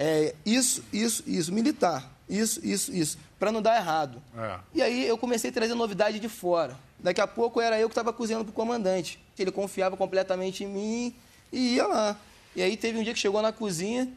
É 0.00 0.32
isso, 0.46 0.84
isso, 0.92 1.24
isso, 1.26 1.52
militar. 1.52 2.08
Isso, 2.28 2.64
isso, 2.64 2.94
isso. 2.94 3.18
Para 3.36 3.50
não 3.50 3.60
dar 3.60 3.76
errado. 3.76 4.22
É. 4.36 4.58
E 4.74 4.80
aí 4.80 5.06
eu 5.08 5.18
comecei 5.18 5.50
a 5.50 5.52
trazer 5.52 5.74
novidade 5.74 6.20
de 6.20 6.28
fora. 6.28 6.78
Daqui 7.00 7.20
a 7.20 7.26
pouco 7.26 7.60
era 7.60 7.80
eu 7.80 7.88
que 7.88 7.92
estava 7.92 8.12
cozinhando 8.12 8.44
para 8.44 8.52
o 8.52 8.54
comandante. 8.54 9.18
Ele 9.36 9.50
confiava 9.50 9.96
completamente 9.96 10.62
em 10.62 10.68
mim 10.68 11.14
e 11.52 11.74
ia 11.74 11.86
lá. 11.86 12.16
E 12.54 12.62
aí 12.62 12.76
teve 12.76 12.96
um 12.98 13.02
dia 13.02 13.12
que 13.12 13.18
chegou 13.18 13.42
na 13.42 13.52
cozinha, 13.52 14.08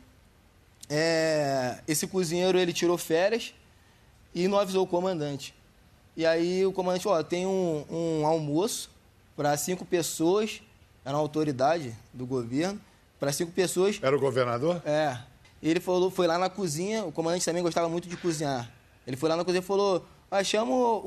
é, 0.89 1.80
esse 1.88 2.06
cozinheiro 2.06 2.60
ele 2.60 2.74
tirou 2.74 2.98
férias 2.98 3.54
e 4.36 4.48
não 4.48 4.60
avisou 4.60 4.84
o 4.84 4.88
comandante. 4.88 5.54
E 6.15 6.26
aí 6.26 6.65
o 6.65 6.72
comandante, 6.74 7.08
ó, 7.08 7.24
tem 7.24 7.48
um, 7.48 7.86
um 7.89 8.26
almoço 8.26 8.91
para 9.36 9.56
cinco 9.58 9.86
pessoas, 9.86 10.62
era 11.06 11.15
uma 11.15 11.22
autoridade 11.24 11.96
do 12.13 12.26
governo, 12.26 12.80
para 13.20 13.32
cinco 13.32 13.52
pessoas, 13.52 14.00
Era 14.02 14.15
o 14.15 14.20
governador? 14.20 14.82
é. 14.86 15.17
Ele 15.62 15.80
falou, 15.80 16.10
foi 16.10 16.26
lá 16.28 16.38
na 16.38 16.50
cozinha, 16.50 17.06
o 17.06 17.12
comandante 17.12 17.45
também 17.45 17.62
gostava 17.62 17.88
muito 17.88 18.08
de 18.10 18.17
cozinhar. 18.17 18.69
Ele 19.06 19.15
foi 19.17 19.30
lá 19.30 19.36
na 19.36 19.43
cozinha 19.45 19.62
e 19.62 19.65
falou, 19.65 20.06
ah, 20.30 20.43
chama 20.43 20.71
o, 20.71 20.97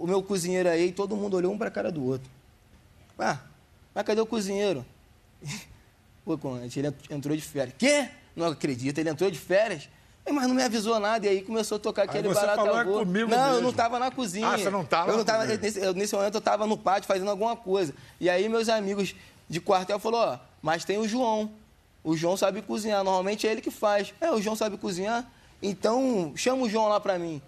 o- 0.00 0.04
o 0.04 0.06
meu 0.06 0.22
cozinheiro 0.22 0.68
aí, 0.68 0.88
e 0.88 0.92
todo 0.92 1.16
mundo 1.16 1.36
olhou 1.36 1.52
um 1.52 1.58
para 1.58 1.68
a 1.68 1.70
cara 1.70 1.90
do 1.90 2.04
outro. 2.04 2.30
Ah, 3.18 3.38
mas 3.94 4.04
cadê 4.04 4.20
o 4.20 4.26
cozinheiro? 4.26 4.84
Pô, 6.24 6.36
comandante, 6.36 6.78
ele 6.78 6.88
ent- 6.88 7.10
entrou 7.10 7.36
de 7.36 7.42
férias. 7.42 7.74
Quê? 7.78 8.08
Não 8.34 8.46
acredito, 8.46 8.98
ele 8.98 9.08
entrou 9.08 9.30
de 9.30 9.38
férias? 9.38 9.88
"É, 10.24 10.32
Mas 10.32 10.46
não 10.48 10.54
me 10.54 10.62
avisou 10.62 10.98
nada, 11.00 11.24
e 11.24 11.28
aí 11.28 11.42
começou 11.42 11.76
a 11.76 11.78
tocar 11.78 12.02
aquele 12.02 12.26
você 12.28 12.34
barato 12.40 12.64
falou, 12.64 12.80
é 12.80 12.84
comigo 12.84 13.30
Não, 13.30 13.38
eu 13.38 13.46
mesmo. 13.52 13.62
não 13.62 13.70
estava 13.70 13.98
na 13.98 14.10
cozinha. 14.10 14.48
Ah, 14.48 14.58
você 14.58 14.70
não 14.70 14.84
tava 14.84 15.10
Eu 15.12 15.16
não 15.18 15.24
tava, 15.24 15.46
nesse, 15.46 15.78
eu- 15.78 15.94
nesse 15.94 16.14
momento 16.14 16.34
eu 16.34 16.38
estava 16.40 16.66
no 16.66 16.76
pátio 16.76 17.06
fazendo 17.06 17.30
alguma 17.30 17.56
coisa. 17.56 17.94
E 18.20 18.28
aí 18.28 18.48
meus 18.48 18.68
amigos 18.68 19.14
de 19.48 19.60
quartel 19.60 19.98
falaram, 20.00 20.32
ó, 20.34 20.38
mas 20.60 20.84
tem 20.84 20.98
o 20.98 21.08
João. 21.08 21.50
O 22.06 22.16
João 22.16 22.36
sabe 22.36 22.62
cozinhar, 22.62 23.02
normalmente 23.02 23.48
é 23.48 23.50
ele 23.50 23.60
que 23.60 23.70
faz. 23.70 24.14
É, 24.20 24.30
o 24.30 24.40
João 24.40 24.54
sabe 24.54 24.76
cozinhar, 24.76 25.28
então 25.60 26.32
chama 26.36 26.62
o 26.62 26.70
João 26.70 26.86
lá 26.86 27.00
pra 27.00 27.18
mim. 27.18 27.42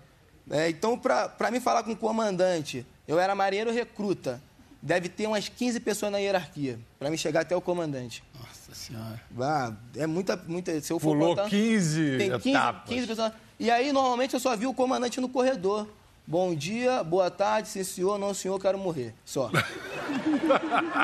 É, 0.51 0.69
então, 0.69 0.99
pra, 0.99 1.29
pra 1.29 1.49
mim 1.49 1.61
falar 1.61 1.85
com 1.85 1.93
o 1.93 1.97
comandante, 1.97 2.85
eu 3.07 3.21
era 3.21 3.37
marinheiro 3.37 3.71
recruta. 3.71 4.43
Deve 4.83 5.09
ter 5.09 5.29
umas 5.29 5.49
15 5.49 5.79
pessoas 5.79 6.11
na 6.11 6.19
hierarquia, 6.19 6.77
pra 6.99 7.09
me 7.09 7.17
chegar 7.17 7.43
até 7.43 7.55
o 7.55 7.61
comandante. 7.61 8.25
Nossa 8.37 8.75
senhora. 8.75 9.23
Ah, 9.41 9.73
é 9.95 10.09
muita, 10.09 10.37
muita. 10.37 10.81
Se 10.81 10.93
eu 10.93 10.99
for 10.99 11.13
Pulou 11.13 11.37
contar, 11.37 11.49
15 11.49 12.19
tem 12.19 12.31
15, 12.33 12.49
etapas. 12.49 12.89
15 12.89 13.07
pessoas. 13.07 13.33
E 13.61 13.71
aí, 13.71 13.93
normalmente, 13.93 14.35
eu 14.35 14.41
só 14.41 14.57
vi 14.57 14.67
o 14.67 14.75
comandante 14.75 15.21
no 15.21 15.29
corredor. 15.29 15.87
Bom 16.31 16.55
dia, 16.55 17.03
boa 17.03 17.31
tarde, 17.31 17.71
sim 17.71 17.83
senhor, 17.83 18.19
não 18.19 18.35
senhor, 18.35 18.61
quero 18.61 18.77
morrer. 18.77 19.15
Só. 19.25 19.51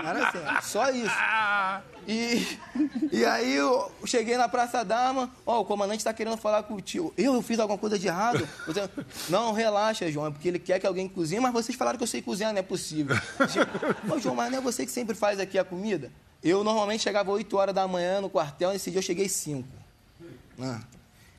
Era 0.07 0.29
assim, 0.29 0.69
só 0.69 0.91
isso. 0.91 1.17
E, 2.07 2.59
e 3.11 3.25
aí 3.25 3.55
eu 3.55 3.91
cheguei 4.05 4.37
na 4.37 4.51
Praça 4.51 4.85
Dama, 4.85 5.31
ó, 5.47 5.63
o 5.63 5.65
comandante 5.65 6.05
tá 6.05 6.13
querendo 6.13 6.37
falar 6.37 6.65
contigo. 6.65 7.11
Eu, 7.17 7.33
eu 7.33 7.41
fiz 7.41 7.59
alguma 7.59 7.79
coisa 7.79 7.99
de 7.99 8.07
errado? 8.07 8.47
Você, 8.67 8.87
não, 9.31 9.55
relaxa, 9.55 10.13
João, 10.13 10.27
é 10.27 10.31
porque 10.31 10.47
ele 10.47 10.59
quer 10.59 10.79
que 10.79 10.87
alguém 10.87 11.09
cozinhe, 11.09 11.41
mas 11.41 11.55
vocês 11.55 11.75
falaram 11.75 11.97
que 11.97 12.05
eu 12.05 12.09
sei 12.09 12.21
cozinhar, 12.21 12.53
não 12.53 12.59
é 12.59 12.63
possível. 12.63 13.17
Tipo, 13.51 14.21
João, 14.21 14.35
mas 14.35 14.53
não 14.53 14.59
é 14.59 14.61
você 14.61 14.85
que 14.85 14.93
sempre 14.93 15.17
faz 15.17 15.41
aqui 15.41 15.59
a 15.59 15.65
comida? 15.65 16.13
Eu 16.43 16.63
normalmente 16.63 17.03
chegava 17.03 17.31
8 17.31 17.57
horas 17.57 17.75
da 17.75 17.89
manhã 17.89 18.21
no 18.21 18.29
quartel, 18.29 18.73
nesse 18.73 18.91
dia 18.91 18.99
eu 18.99 19.03
cheguei 19.03 19.31
5. 19.31 19.67
Ah, 20.61 20.83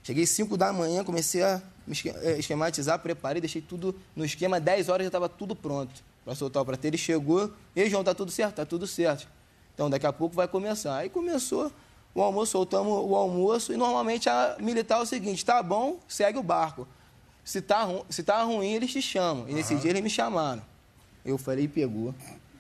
cheguei 0.02 0.26
5 0.26 0.58
da 0.58 0.74
manhã, 0.74 1.04
comecei 1.04 1.44
a 1.44 1.62
esquematizar, 1.88 3.00
preparei, 3.00 3.42
deixei 3.42 3.62
tudo 3.62 3.96
no 4.16 4.26
esquema, 4.26 4.60
10 4.60 4.90
horas 4.90 5.06
já 5.06 5.10
estava 5.10 5.30
tudo 5.30 5.56
pronto 5.56 6.04
para 6.24 6.36
soltar 6.36 6.64
o 6.64 6.66
prato. 6.66 6.84
Ele 6.86 6.98
chegou, 6.98 7.52
ei, 7.76 7.90
João, 7.90 8.04
tá 8.04 8.14
tudo 8.14 8.32
certo? 8.32 8.56
Tá 8.56 8.66
tudo 8.66 8.88
certo. 8.88 9.28
Então, 9.74 9.90
daqui 9.90 10.06
a 10.06 10.14
pouco 10.14 10.36
vai 10.36 10.48
começar. 10.48 10.98
Aí 10.98 11.10
começou 11.10 11.72
o 12.14 12.22
almoço, 12.22 12.54
soltamos 12.54 12.92
o 13.10 13.16
almoço, 13.16 13.74
e 13.74 13.78
normalmente 13.78 14.30
a 14.30 14.56
militar 14.60 15.00
é 15.00 15.02
o 15.02 15.06
seguinte, 15.06 15.44
tá 15.46 15.62
bom, 15.62 16.00
segue 16.08 16.38
o 16.40 16.44
barco. 16.44 16.88
Se 17.44 17.62
tá, 17.62 17.84
ru- 17.84 18.06
se 18.10 18.24
tá 18.24 18.42
ruim, 18.42 18.72
eles 18.74 18.92
te 18.92 19.02
chamam. 19.02 19.48
E 19.48 19.54
nesse 19.54 19.76
dia 19.76 19.92
eles 19.92 20.02
me 20.02 20.10
chamaram. 20.10 20.64
Eu 21.24 21.38
falei, 21.38 21.68
pegou. 21.68 22.16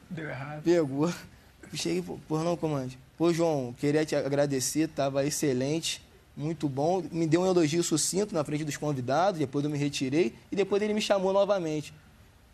Deu 0.09 0.29
errado. 0.29 0.61
Pegou. 0.61 1.11
Cheguei, 1.73 2.01
pô, 2.01 2.19
por 2.27 2.43
não, 2.43 2.55
comandante. 2.55 2.99
Pô, 3.17 3.33
João, 3.33 3.73
queria 3.79 4.05
te 4.05 4.15
agradecer, 4.15 4.87
tava 4.89 5.25
excelente, 5.25 6.04
muito 6.35 6.67
bom. 6.67 7.03
Me 7.11 7.25
deu 7.27 7.41
um 7.41 7.45
elogio 7.45 7.83
sucinto 7.83 8.33
na 8.33 8.43
frente 8.43 8.63
dos 8.63 8.77
convidados, 8.77 9.39
depois 9.39 9.63
eu 9.63 9.71
me 9.71 9.77
retirei 9.77 10.33
e 10.51 10.55
depois 10.55 10.81
ele 10.81 10.93
me 10.93 11.01
chamou 11.01 11.31
novamente. 11.31 11.93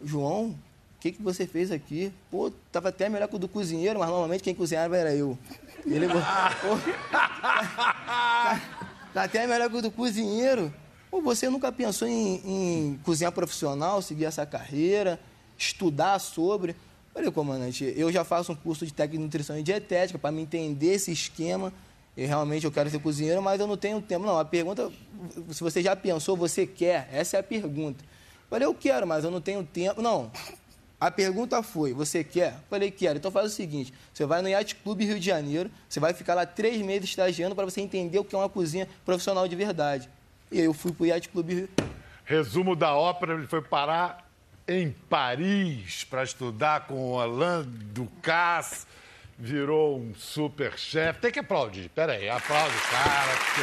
João, 0.03 0.49
o 0.49 0.55
que, 0.99 1.11
que 1.11 1.21
você 1.21 1.47
fez 1.47 1.71
aqui? 1.71 2.11
Pô, 2.29 2.51
tava 2.71 2.89
até 2.89 3.09
melhor 3.09 3.27
que 3.27 3.35
o 3.35 3.39
do 3.39 3.47
cozinheiro, 3.47 3.99
mas 3.99 4.09
normalmente 4.09 4.43
quem 4.43 4.53
cozinhava 4.53 4.95
era 4.95 5.15
eu. 5.15 5.37
Ele, 5.85 6.07
pô, 6.07 6.13
tá, 7.11 8.61
tá 9.13 9.23
até 9.23 9.47
melhor 9.47 9.69
que 9.69 9.77
o 9.77 9.81
do 9.81 9.91
cozinheiro. 9.91 10.71
Pô, 11.09 11.21
você 11.21 11.49
nunca 11.49 11.71
pensou 11.71 12.07
em, 12.07 12.41
em 12.45 12.99
cozinhar 13.03 13.31
profissional, 13.31 14.01
seguir 14.01 14.25
essa 14.25 14.45
carreira, 14.45 15.19
estudar 15.57 16.19
sobre? 16.19 16.75
Falei, 17.13 17.29
comandante, 17.31 17.93
eu 17.97 18.11
já 18.11 18.23
faço 18.23 18.53
um 18.53 18.55
curso 18.55 18.85
de 18.85 18.93
técnica 18.93 19.17
de 19.17 19.23
nutrição 19.23 19.59
e 19.59 19.63
dietética 19.63 20.17
para 20.17 20.31
me 20.31 20.41
entender 20.41 20.93
esse 20.93 21.11
esquema. 21.11 21.73
E 22.15 22.25
realmente 22.25 22.65
eu 22.65 22.71
quero 22.71 22.89
ser 22.89 22.99
cozinheiro, 22.99 23.41
mas 23.41 23.59
eu 23.59 23.67
não 23.67 23.77
tenho 23.77 24.01
tempo. 24.01 24.25
Não, 24.25 24.37
a 24.37 24.45
pergunta, 24.45 24.91
se 25.49 25.63
você 25.63 25.81
já 25.81 25.95
pensou, 25.95 26.35
você 26.35 26.67
quer? 26.67 27.09
Essa 27.11 27.37
é 27.37 27.39
a 27.39 27.43
pergunta. 27.43 28.03
Falei, 28.49 28.67
eu 28.67 28.73
quero, 28.73 29.07
mas 29.07 29.23
eu 29.23 29.31
não 29.31 29.39
tenho 29.39 29.63
tempo. 29.63 30.01
Não. 30.01 30.29
A 30.99 31.09
pergunta 31.09 31.63
foi, 31.63 31.93
você 31.93 32.23
quer? 32.23 32.59
Falei, 32.69 32.91
quero. 32.91 33.17
Então 33.17 33.31
faz 33.31 33.47
o 33.47 33.55
seguinte, 33.55 33.91
você 34.13 34.23
vai 34.25 34.41
no 34.41 34.49
Yacht 34.49 34.75
Clube 34.75 35.03
Rio 35.03 35.19
de 35.19 35.25
Janeiro, 35.25 35.71
você 35.89 35.99
vai 35.99 36.13
ficar 36.13 36.35
lá 36.35 36.45
três 36.45 36.79
meses 36.81 37.09
estagiando 37.09 37.55
para 37.55 37.65
você 37.65 37.81
entender 37.81 38.19
o 38.19 38.23
que 38.23 38.35
é 38.35 38.37
uma 38.37 38.49
cozinha 38.49 38.87
profissional 39.03 39.47
de 39.47 39.55
verdade. 39.55 40.07
E 40.51 40.59
eu 40.59 40.73
fui 40.73 40.91
pro 40.91 41.07
Yacht 41.07 41.29
Clube 41.29 41.55
Rio... 41.55 41.69
Resumo 42.23 42.75
da 42.75 42.93
ópera, 42.93 43.33
ele 43.33 43.47
foi 43.47 43.61
parar 43.63 44.29
em 44.67 44.91
Paris 45.09 46.03
para 46.03 46.23
estudar 46.23 46.85
com 46.85 47.13
o 47.13 47.19
Alain 47.19 47.63
Ducasse, 47.93 48.85
virou 49.41 49.97
um 49.99 50.13
super 50.13 50.77
chefe. 50.77 51.19
Tem 51.19 51.31
que 51.31 51.39
aplaudir, 51.39 51.89
peraí, 51.89 52.29
aplaude 52.29 52.75
o 52.75 52.81
cara. 52.91 53.31
Porque... 53.37 53.61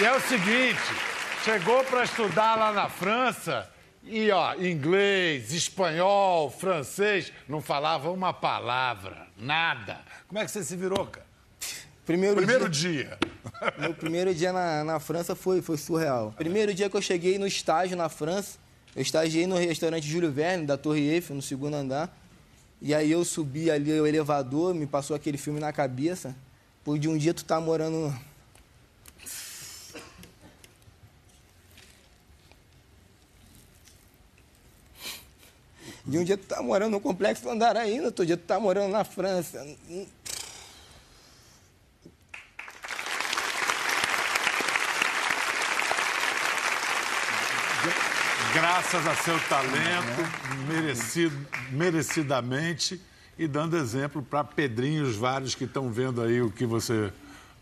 E 0.00 0.04
é 0.04 0.16
o 0.16 0.20
seguinte, 0.20 0.80
chegou 1.44 1.84
para 1.84 2.04
estudar 2.04 2.56
lá 2.56 2.72
na 2.72 2.88
França 2.88 3.68
e, 4.04 4.30
ó, 4.30 4.54
inglês, 4.54 5.52
espanhol, 5.52 6.50
francês, 6.50 7.32
não 7.48 7.60
falava 7.60 8.10
uma 8.10 8.32
palavra, 8.32 9.26
nada. 9.36 10.00
Como 10.28 10.38
é 10.38 10.44
que 10.44 10.50
você 10.50 10.62
se 10.62 10.76
virou, 10.76 11.06
cara? 11.06 11.26
Primeiro, 12.06 12.36
Primeiro 12.36 12.68
dia... 12.68 12.90
dia. 12.92 13.18
Meu 13.78 13.94
primeiro 13.94 14.34
dia 14.34 14.52
na, 14.52 14.84
na 14.84 15.00
França 15.00 15.34
foi, 15.34 15.62
foi 15.62 15.76
surreal. 15.76 16.34
Primeiro 16.36 16.74
dia 16.74 16.90
que 16.90 16.96
eu 16.96 17.02
cheguei 17.02 17.38
no 17.38 17.46
estágio 17.46 17.96
na 17.96 18.08
França, 18.08 18.58
eu 18.94 19.02
estagiei 19.02 19.46
no 19.46 19.56
restaurante 19.56 20.06
Júlio 20.06 20.30
Verne, 20.30 20.66
da 20.66 20.76
Torre 20.76 21.00
Eiffel, 21.00 21.36
no 21.36 21.42
segundo 21.42 21.74
andar. 21.74 22.16
E 22.80 22.94
aí 22.94 23.10
eu 23.10 23.24
subi 23.24 23.70
ali 23.70 23.92
o 23.98 24.06
elevador, 24.06 24.74
me 24.74 24.86
passou 24.86 25.16
aquele 25.16 25.38
filme 25.38 25.58
na 25.58 25.72
cabeça. 25.72 26.34
Por 26.84 26.98
de 26.98 27.08
um 27.08 27.16
dia 27.16 27.32
tu 27.34 27.44
tá 27.44 27.60
morando... 27.60 28.14
De 36.06 36.18
um 36.18 36.24
dia 36.24 36.36
tu 36.36 36.46
tá 36.46 36.62
morando 36.62 36.92
no 36.92 37.00
Complexo 37.00 37.42
do 37.44 37.50
Andaraí, 37.50 37.98
no 37.98 38.06
outro 38.06 38.26
dia 38.26 38.36
tu 38.36 38.44
tá 38.44 38.60
morando 38.60 38.92
na 38.92 39.04
França. 39.04 39.66
Graças 48.54 49.06
a 49.06 49.14
seu 49.16 49.38
talento, 49.48 50.22
merecido, 50.68 51.36
merecidamente, 51.70 53.00
e 53.38 53.48
dando 53.48 53.76
exemplo 53.76 54.22
para 54.22 54.44
Pedrinhos 54.44 55.16
vários 55.16 55.54
que 55.54 55.64
estão 55.64 55.90
vendo 55.90 56.22
aí 56.22 56.40
o 56.40 56.50
que 56.50 56.64
você, 56.64 57.12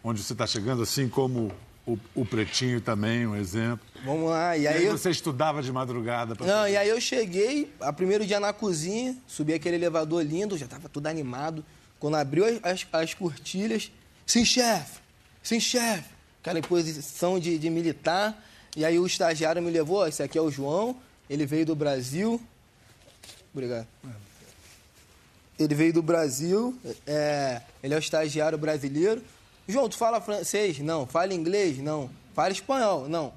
onde 0.05 0.23
você 0.23 0.35
está 0.35 0.47
chegando, 0.47 0.83
assim 0.83 1.09
como 1.09 1.51
o, 1.87 1.99
o 2.15 2.27
Pretinho 2.27 2.81
também, 2.81 3.27
um 3.27 3.35
exemplo. 3.35 3.81
Vamos 4.05 4.29
lá, 4.31 4.57
e 4.57 4.63
E 4.63 4.69
aí... 4.69 4.77
aí 4.79 4.85
eu- 4.87 4.97
você 4.99 5.11
estudava 5.11 5.63
de 5.63 5.73
madrugada 5.73 6.37
para 6.37 6.47
Não, 6.47 6.69
e 6.69 6.77
aí 6.77 6.89
eu 6.89 7.01
cheguei, 7.01 7.73
a 7.81 7.93
primeiro 7.93 8.27
dia 8.27 8.39
na 8.39 8.53
cozinha, 8.53 9.17
subi 9.27 9.55
aquele 9.55 9.77
elevador 9.77 10.23
lindo, 10.23 10.59
já 10.59 10.67
estava 10.67 10.89
tudo 10.89 11.07
animado. 11.07 11.65
Quando 11.99 12.17
abriu 12.17 12.45
as, 12.45 12.59
as, 12.63 12.87
as 12.93 13.15
cortilhas, 13.15 13.91
sim, 14.27 14.45
chefe, 14.45 14.99
sim, 15.43 15.59
chefe. 15.59 16.11
Aquela 16.43 16.61
posição 16.61 17.39
de, 17.39 17.57
de 17.59 17.71
militar. 17.71 18.37
E 18.77 18.85
aí 18.85 18.99
o 18.99 19.07
estagiário 19.07 19.61
me 19.63 19.71
levou, 19.71 19.99
ó, 19.99 20.07
esse 20.07 20.23
aqui 20.23 20.39
é 20.39 20.41
o 20.41 20.51
João, 20.51 20.97
ele 21.29 21.45
veio 21.45 21.67
do 21.67 21.75
Brasil. 21.75 22.41
Obrigado. 23.53 23.87
Ele 25.59 25.75
veio 25.75 25.93
do 25.93 26.03
Brasil, 26.03 26.77
é, 27.07 27.61
ele 27.83 27.93
é 27.93 27.97
o 27.97 28.01
estagiário 28.01 28.57
brasileiro. 28.57 29.23
João, 29.69 29.89
tu 29.89 29.97
fala 29.97 30.21
francês? 30.21 30.79
Não. 30.81 31.07
Fala 31.07 31.35
inglês? 31.35 31.79
Não. 31.79 32.11
Fala 32.35 32.51
espanhol? 32.51 33.09
Não. 33.09 33.33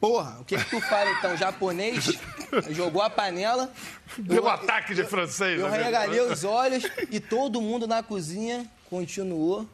Porra, 0.00 0.38
o 0.40 0.44
que 0.44 0.56
que 0.56 0.70
tu 0.70 0.80
fala 0.80 1.10
então? 1.10 1.36
Japonês? 1.36 2.18
Jogou 2.70 3.02
a 3.02 3.10
panela. 3.10 3.72
Deu 4.16 4.38
eu- 4.38 4.44
um 4.44 4.48
ataque 4.48 4.94
de 4.94 5.04
francês. 5.04 5.60
Eu 5.60 5.68
né? 5.68 5.82
regalei 5.82 6.20
os 6.20 6.44
olhos 6.44 6.84
e 7.10 7.20
todo 7.20 7.60
mundo 7.60 7.86
na 7.86 8.02
cozinha 8.02 8.66
continuou 8.88 9.66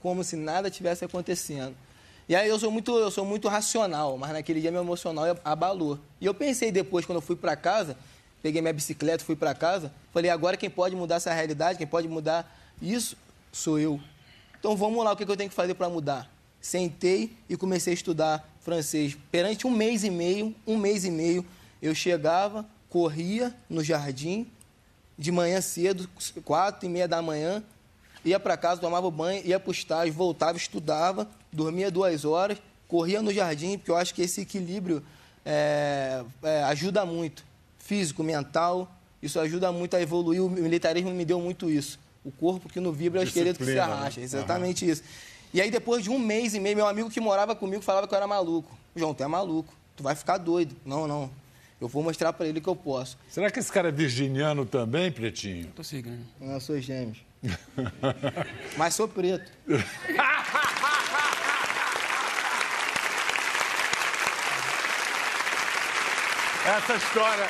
como 0.00 0.24
se 0.24 0.34
nada 0.36 0.70
tivesse 0.70 1.04
acontecendo. 1.04 1.76
E 2.28 2.34
aí 2.34 2.48
eu 2.48 2.58
sou 2.58 2.72
muito, 2.72 2.96
eu 2.98 3.10
sou 3.10 3.24
muito 3.24 3.46
racional, 3.46 4.18
mas 4.18 4.32
naquele 4.32 4.60
dia 4.60 4.72
meu 4.72 4.80
emocional 4.80 5.24
abalou. 5.44 5.98
E 6.20 6.26
eu 6.26 6.34
pensei 6.34 6.72
depois, 6.72 7.06
quando 7.06 7.16
eu 7.16 7.22
fui 7.22 7.36
para 7.36 7.54
casa, 7.54 7.96
peguei 8.42 8.60
minha 8.60 8.74
bicicleta, 8.74 9.24
fui 9.24 9.36
para 9.36 9.54
casa, 9.54 9.92
falei, 10.12 10.28
agora 10.28 10.56
quem 10.56 10.68
pode 10.68 10.96
mudar 10.96 11.16
essa 11.16 11.32
realidade, 11.32 11.78
quem 11.78 11.86
pode 11.86 12.08
mudar 12.08 12.52
isso, 12.82 13.16
sou 13.52 13.78
eu. 13.78 14.00
Então 14.58 14.76
vamos 14.76 15.04
lá, 15.04 15.12
o 15.12 15.16
que 15.16 15.22
eu 15.22 15.36
tenho 15.36 15.48
que 15.48 15.54
fazer 15.54 15.74
para 15.74 15.88
mudar? 15.88 16.28
Sentei 16.60 17.32
e 17.48 17.56
comecei 17.56 17.92
a 17.92 17.94
estudar 17.94 18.48
francês. 18.60 19.16
Perante 19.30 19.64
um 19.64 19.70
mês 19.70 20.02
e 20.02 20.10
meio, 20.10 20.52
um 20.66 20.76
mês 20.76 21.04
e 21.04 21.10
meio, 21.12 21.46
eu 21.80 21.94
chegava, 21.94 22.66
corria 22.88 23.54
no 23.70 23.84
jardim, 23.84 24.50
de 25.16 25.30
manhã 25.30 25.60
cedo, 25.60 26.08
quatro 26.44 26.86
e 26.86 26.88
meia 26.88 27.06
da 27.06 27.22
manhã, 27.22 27.62
ia 28.24 28.40
para 28.40 28.56
casa, 28.56 28.80
tomava 28.80 29.08
banho, 29.10 29.40
ia 29.44 29.60
para 29.60 29.70
o 29.70 29.72
estágio, 29.72 30.12
voltava, 30.12 30.58
estudava, 30.58 31.28
dormia 31.56 31.90
duas 31.90 32.24
horas, 32.24 32.58
corria 32.86 33.22
no 33.22 33.32
jardim, 33.32 33.78
porque 33.78 33.90
eu 33.90 33.96
acho 33.96 34.14
que 34.14 34.22
esse 34.22 34.42
equilíbrio 34.42 35.02
é, 35.44 36.22
é, 36.42 36.62
ajuda 36.64 37.04
muito, 37.06 37.44
físico, 37.78 38.22
mental, 38.22 38.92
isso 39.22 39.40
ajuda 39.40 39.72
muito 39.72 39.96
a 39.96 40.00
evoluir. 40.00 40.42
O 40.42 40.50
militarismo 40.50 41.10
me 41.10 41.24
deu 41.24 41.40
muito 41.40 41.70
isso. 41.70 41.98
O 42.24 42.30
corpo 42.30 42.68
que 42.68 42.78
não 42.78 42.92
vibra, 42.92 43.20
é 43.20 43.24
o 43.24 43.26
esqueleto 43.26 43.58
que 43.58 43.64
se 43.64 43.74
né? 43.74 43.80
arracha. 43.80 44.20
Exatamente 44.20 44.88
isso. 44.88 45.02
E 45.54 45.60
aí, 45.60 45.70
depois 45.70 46.04
de 46.04 46.10
um 46.10 46.18
mês 46.18 46.54
e 46.54 46.60
meio, 46.60 46.76
meu 46.76 46.86
amigo 46.86 47.08
que 47.08 47.20
morava 47.20 47.54
comigo 47.54 47.82
falava 47.82 48.06
que 48.06 48.12
eu 48.12 48.16
era 48.16 48.26
maluco. 48.26 48.76
João, 48.94 49.14
tu 49.14 49.22
é 49.22 49.26
maluco, 49.26 49.72
tu 49.96 50.02
vai 50.02 50.14
ficar 50.14 50.36
doido. 50.36 50.76
Não, 50.84 51.06
não. 51.06 51.30
Eu 51.80 51.88
vou 51.88 52.02
mostrar 52.02 52.32
para 52.32 52.46
ele 52.46 52.60
que 52.60 52.68
eu 52.68 52.76
posso. 52.76 53.16
Será 53.30 53.50
que 53.50 53.58
esse 53.58 53.70
cara 53.70 53.88
é 53.88 53.92
virginiano 53.92 54.64
também, 54.66 55.12
Pretinho? 55.12 55.68
Tô 55.76 55.84
seguindo. 55.84 56.24
Eu 56.40 56.60
sou 56.60 56.78
gêmeos. 56.80 57.18
Mas 58.76 58.94
sou 58.94 59.06
preto. 59.06 59.50
Essa 66.66 66.94
história, 66.96 67.46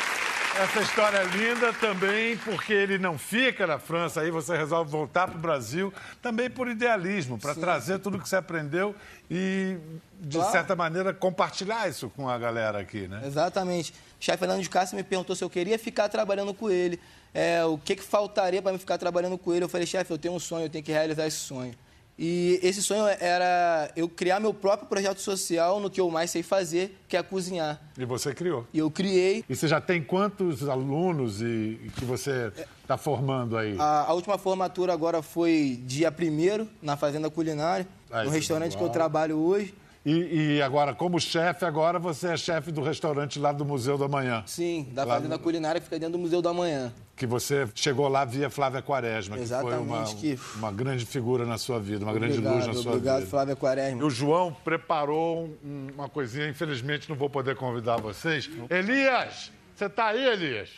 Essa 0.59 0.81
história 0.81 1.19
é 1.19 1.25
linda 1.25 1.71
também 1.75 2.35
porque 2.39 2.73
ele 2.73 2.97
não 2.97 3.19
fica 3.19 3.67
na 3.67 3.79
França, 3.79 4.23
aí 4.23 4.31
você 4.31 4.57
resolve 4.57 4.91
voltar 4.91 5.29
para 5.29 5.37
o 5.37 5.41
Brasil, 5.41 5.93
também 6.23 6.49
por 6.49 6.67
idealismo, 6.67 7.39
para 7.39 7.55
trazer 7.55 7.99
tudo 7.99 8.19
que 8.19 8.27
você 8.27 8.37
aprendeu 8.37 8.95
e, 9.31 9.77
de 10.19 10.39
Claro. 10.39 10.53
certa 10.53 10.75
maneira, 10.75 11.13
compartilhar 11.13 11.87
isso 11.91 12.09
com 12.09 12.27
a 12.27 12.39
galera 12.39 12.79
aqui, 12.79 13.07
né? 13.07 13.23
Exatamente. 13.27 13.93
O 13.93 14.25
chefe 14.25 14.39
Fernando 14.39 14.63
de 14.63 14.71
Castro 14.71 14.97
me 14.97 15.03
perguntou 15.03 15.37
se 15.37 15.45
eu 15.45 15.51
queria 15.51 15.79
ficar 15.79 16.09
trabalhando 16.09 16.55
com 16.55 16.71
ele. 16.71 16.99
É, 17.35 17.63
o 17.67 17.77
que, 17.77 17.95
que 17.97 18.03
faltaria 18.03 18.63
para 18.63 18.73
me 18.73 18.79
ficar 18.79 18.97
trabalhando 18.97 19.37
com 19.37 19.53
ele? 19.53 19.63
Eu 19.65 19.69
falei, 19.69 19.87
chefe, 19.87 20.11
eu 20.11 20.17
tenho 20.17 20.33
um 20.35 20.41
sonho, 20.41 20.65
eu 20.65 20.71
tenho 20.71 20.83
que 20.83 20.91
realizar 20.93 21.27
esse 21.27 21.37
sonho. 21.37 21.75
E 22.19 22.59
esse 22.63 22.83
sonho 22.83 23.07
era 23.21 23.91
eu 23.95 24.09
criar 24.09 24.41
meu 24.41 24.55
próprio 24.55 24.89
projeto 24.89 25.21
social 25.21 25.79
no 25.79 25.91
que 25.91 26.01
eu 26.01 26.11
mais 26.11 26.31
sei 26.31 26.43
fazer, 26.43 26.99
que 27.07 27.17
é 27.17 27.23
cozinhar. 27.23 27.79
E 27.99 28.05
você 28.07 28.35
criou. 28.35 28.67
E 28.73 28.79
eu 28.79 28.91
criei. 28.91 29.45
E 29.49 29.55
você 29.55 29.69
já 29.69 29.81
tem 29.81 30.03
quantos 30.03 30.67
alunos 30.67 31.43
e, 31.43 31.79
e 31.85 31.91
que 31.95 32.05
você 32.07 32.51
está 32.81 32.97
formando 32.97 33.57
aí? 33.59 33.77
A, 33.79 34.07
a 34.09 34.13
última 34.15 34.39
formatura 34.39 34.95
agora 34.95 35.21
foi 35.21 35.79
dia 35.85 36.11
1 36.11 36.67
na 36.81 36.97
Fazenda 36.97 37.29
Culinária, 37.29 37.87
Ah, 38.11 38.25
no 38.25 38.31
é 38.31 38.33
restaurante 38.33 38.77
que 38.77 38.83
eu 38.83 38.89
trabalho 38.89 39.37
hoje. 39.37 39.75
E, 40.09 40.55
e 40.59 40.63
agora, 40.63 40.95
como 40.95 41.19
chefe, 41.19 41.65
agora 41.65 41.99
você 41.99 42.29
é 42.29 42.37
chefe 42.37 42.71
do 42.71 42.81
restaurante 42.81 43.41
lá 43.41 43.51
do 43.51 43.65
Museu 43.65 43.99
da 43.99 44.07
Manhã. 44.07 44.45
Sim, 44.47 44.89
da 44.93 45.03
Lá 45.03 45.15
Fazenda 45.17 45.37
no- 45.37 45.43
Culinária 45.43 45.81
que 45.81 45.85
fica 45.87 45.99
dentro 45.99 46.13
do 46.13 46.19
Museu 46.21 46.41
da 46.41 46.53
Manhã. 46.53 46.93
Que 47.17 47.27
você 47.27 47.67
chegou 47.75 48.07
lá 48.07 48.25
via 48.25 48.49
Flávia 48.49 48.81
Quaresma, 48.81 49.37
que 49.37 49.45
foi 49.45 49.57
uma, 49.59 50.03
Exatamente, 50.03 50.15
que- 50.17 50.39
uma 50.59 50.71
grande 50.71 51.05
figura 51.05 51.45
na 51.45 51.59
sua 51.59 51.81
vida, 51.81 52.05
uma 52.05 52.13
grande 52.15 52.35
Obrigado, 52.35 52.55
luz 52.55 52.67
na 52.69 52.75
sua 52.75 52.93
obrigado, 52.93 53.17
vida. 53.21 53.31
Flávia 53.31 53.53
E 53.55 53.57
Quaresma. 53.57 54.05
o 54.05 54.09
João 54.11 54.53
preparou 54.65 55.47
um- 55.65 55.89
uma 55.95 56.09
coisinha, 56.09 56.49
infelizmente 56.49 57.09
não 57.11 57.17
vou 57.17 57.29
poder 57.29 57.57
convidar 57.57 57.97
vocês. 57.97 58.49
Elias, 58.71 59.51
você 59.75 59.89
tá 59.89 60.07
aí, 60.09 60.25
Elias? 60.25 60.71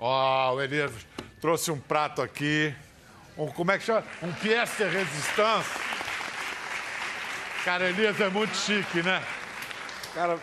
Ó, 0.00 0.54
o 0.54 0.62
Elias 0.62 0.92
trouxe 1.38 1.70
um 1.70 1.78
prato 1.78 2.22
aqui. 2.22 2.72
Um, 3.36 3.46
como 3.48 3.70
é 3.72 3.78
que 3.78 3.84
chama? 3.84 4.04
Um 4.22 4.32
pièce 4.32 4.82
de 4.82 4.88
resistance. 4.88 5.68
Cara, 7.64 7.88
Elias 7.88 8.20
é 8.20 8.28
muito 8.28 8.56
chique, 8.56 9.02
né? 9.02 9.22
Cara, 10.14 10.38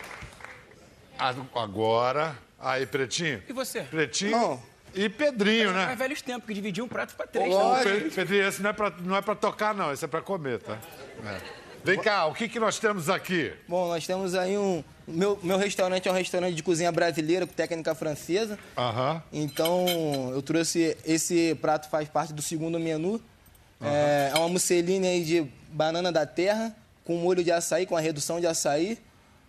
a- 1.18 1.34
agora... 1.62 2.36
Aí, 2.60 2.86
Pretinho. 2.86 3.44
E 3.48 3.54
você? 3.54 3.82
Pretinho 3.82 4.32
Não. 4.32 4.64
e 4.94 5.08
Pedrinho, 5.08 5.72
né? 5.72 5.92
É 5.92 5.96
velhos 5.96 6.22
tempos, 6.22 6.48
que 6.48 6.54
dividir 6.54 6.84
um 6.84 6.88
prato 6.88 7.14
para 7.16 7.28
três. 7.28 7.54
Pe- 7.84 8.10
Pedrinho, 8.16 8.48
esse 8.48 8.62
não 8.62 8.70
é, 8.72 8.74
pra, 8.74 8.92
não 9.02 9.16
é 9.16 9.22
pra 9.22 9.36
tocar, 9.36 9.76
não. 9.76 9.92
Esse 9.92 10.04
é 10.06 10.08
pra 10.08 10.22
comer, 10.22 10.60
tá? 10.60 10.78
É. 11.26 11.42
Vem 11.84 12.00
cá, 12.00 12.26
o 12.26 12.34
que, 12.34 12.48
que 12.50 12.60
nós 12.60 12.80
temos 12.80 13.08
aqui? 13.10 13.54
Bom, 13.68 13.88
nós 13.90 14.08
temos 14.08 14.34
aí 14.34 14.58
um. 14.58 14.84
Meu, 15.08 15.38
meu 15.44 15.58
restaurante 15.58 16.08
é 16.08 16.12
um 16.12 16.16
restaurante 16.16 16.56
de 16.56 16.64
cozinha 16.64 16.92
brasileira 16.92 17.46
com 17.46 17.54
técnica 17.54 17.94
francesa. 17.94 18.58
Aham. 18.76 19.22
Então, 19.32 19.86
eu 20.34 20.42
trouxe. 20.42 20.98
Esse 21.06 21.54
prato 21.62 21.88
faz 21.90 22.10
parte 22.10 22.34
do 22.34 22.42
segundo 22.42 22.80
menu. 22.80 23.22
É, 23.80 24.32
é 24.34 24.40
uma 24.40 24.50
musseline 24.50 25.06
aí 25.06 25.24
de 25.24 25.46
banana 25.70 26.12
da 26.12 26.26
terra, 26.26 26.76
com 27.06 27.16
molho 27.18 27.44
de 27.44 27.52
açaí, 27.52 27.86
com 27.86 27.96
a 27.96 28.02
redução 28.02 28.42
de 28.42 28.48
açaí. 28.48 29.00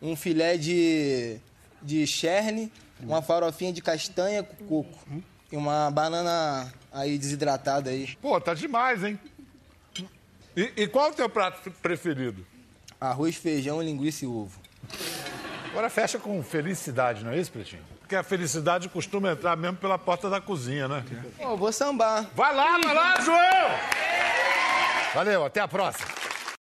Um 0.01 0.15
filé 0.15 0.57
de, 0.57 1.39
de 1.83 2.07
cherne, 2.07 2.71
uma 3.01 3.23
farofinha 3.23 3.73
de 3.73 3.83
castanha 3.83 4.43
com 4.43 4.67
coco. 4.67 4.99
E 5.51 5.57
uma 5.57 5.91
banana 5.91 6.73
aí 6.93 7.19
desidratada 7.19 7.91
aí. 7.91 8.17
Pô, 8.21 8.41
tá 8.41 8.53
demais, 8.53 9.03
hein? 9.03 9.19
E, 10.57 10.73
e 10.77 10.87
qual 10.87 11.09
é 11.09 11.11
o 11.11 11.15
teu 11.15 11.29
prato 11.29 11.71
preferido? 11.83 12.47
Arroz, 13.01 13.37
feijão, 13.37 13.83
linguiça 13.83 14.25
e 14.25 14.29
ovo. 14.29 14.59
Agora 15.71 15.91
fecha 15.91 16.19
com 16.19 16.43
felicidade, 16.43 17.23
não 17.25 17.33
é 17.33 17.39
isso, 17.39 17.53
Pretinho? 17.53 17.83
Porque 18.01 18.17
a 18.17 18.23
felicidade 18.23 18.89
costuma 18.89 19.33
entrar 19.33 19.57
mesmo 19.57 19.77
pela 19.77 19.99
porta 19.99 20.31
da 20.31 20.41
cozinha, 20.41 20.89
né? 20.89 21.05
Pô, 21.37 21.51
eu 21.51 21.57
vou 21.57 21.73
sambar. 21.73 22.31
Vai 22.35 22.55
lá, 22.55 22.79
vai 22.79 22.95
lá, 22.95 23.21
João! 23.21 23.71
Valeu, 25.15 25.45
até 25.45 25.61
a 25.61 25.69
próxima. 25.69 26.07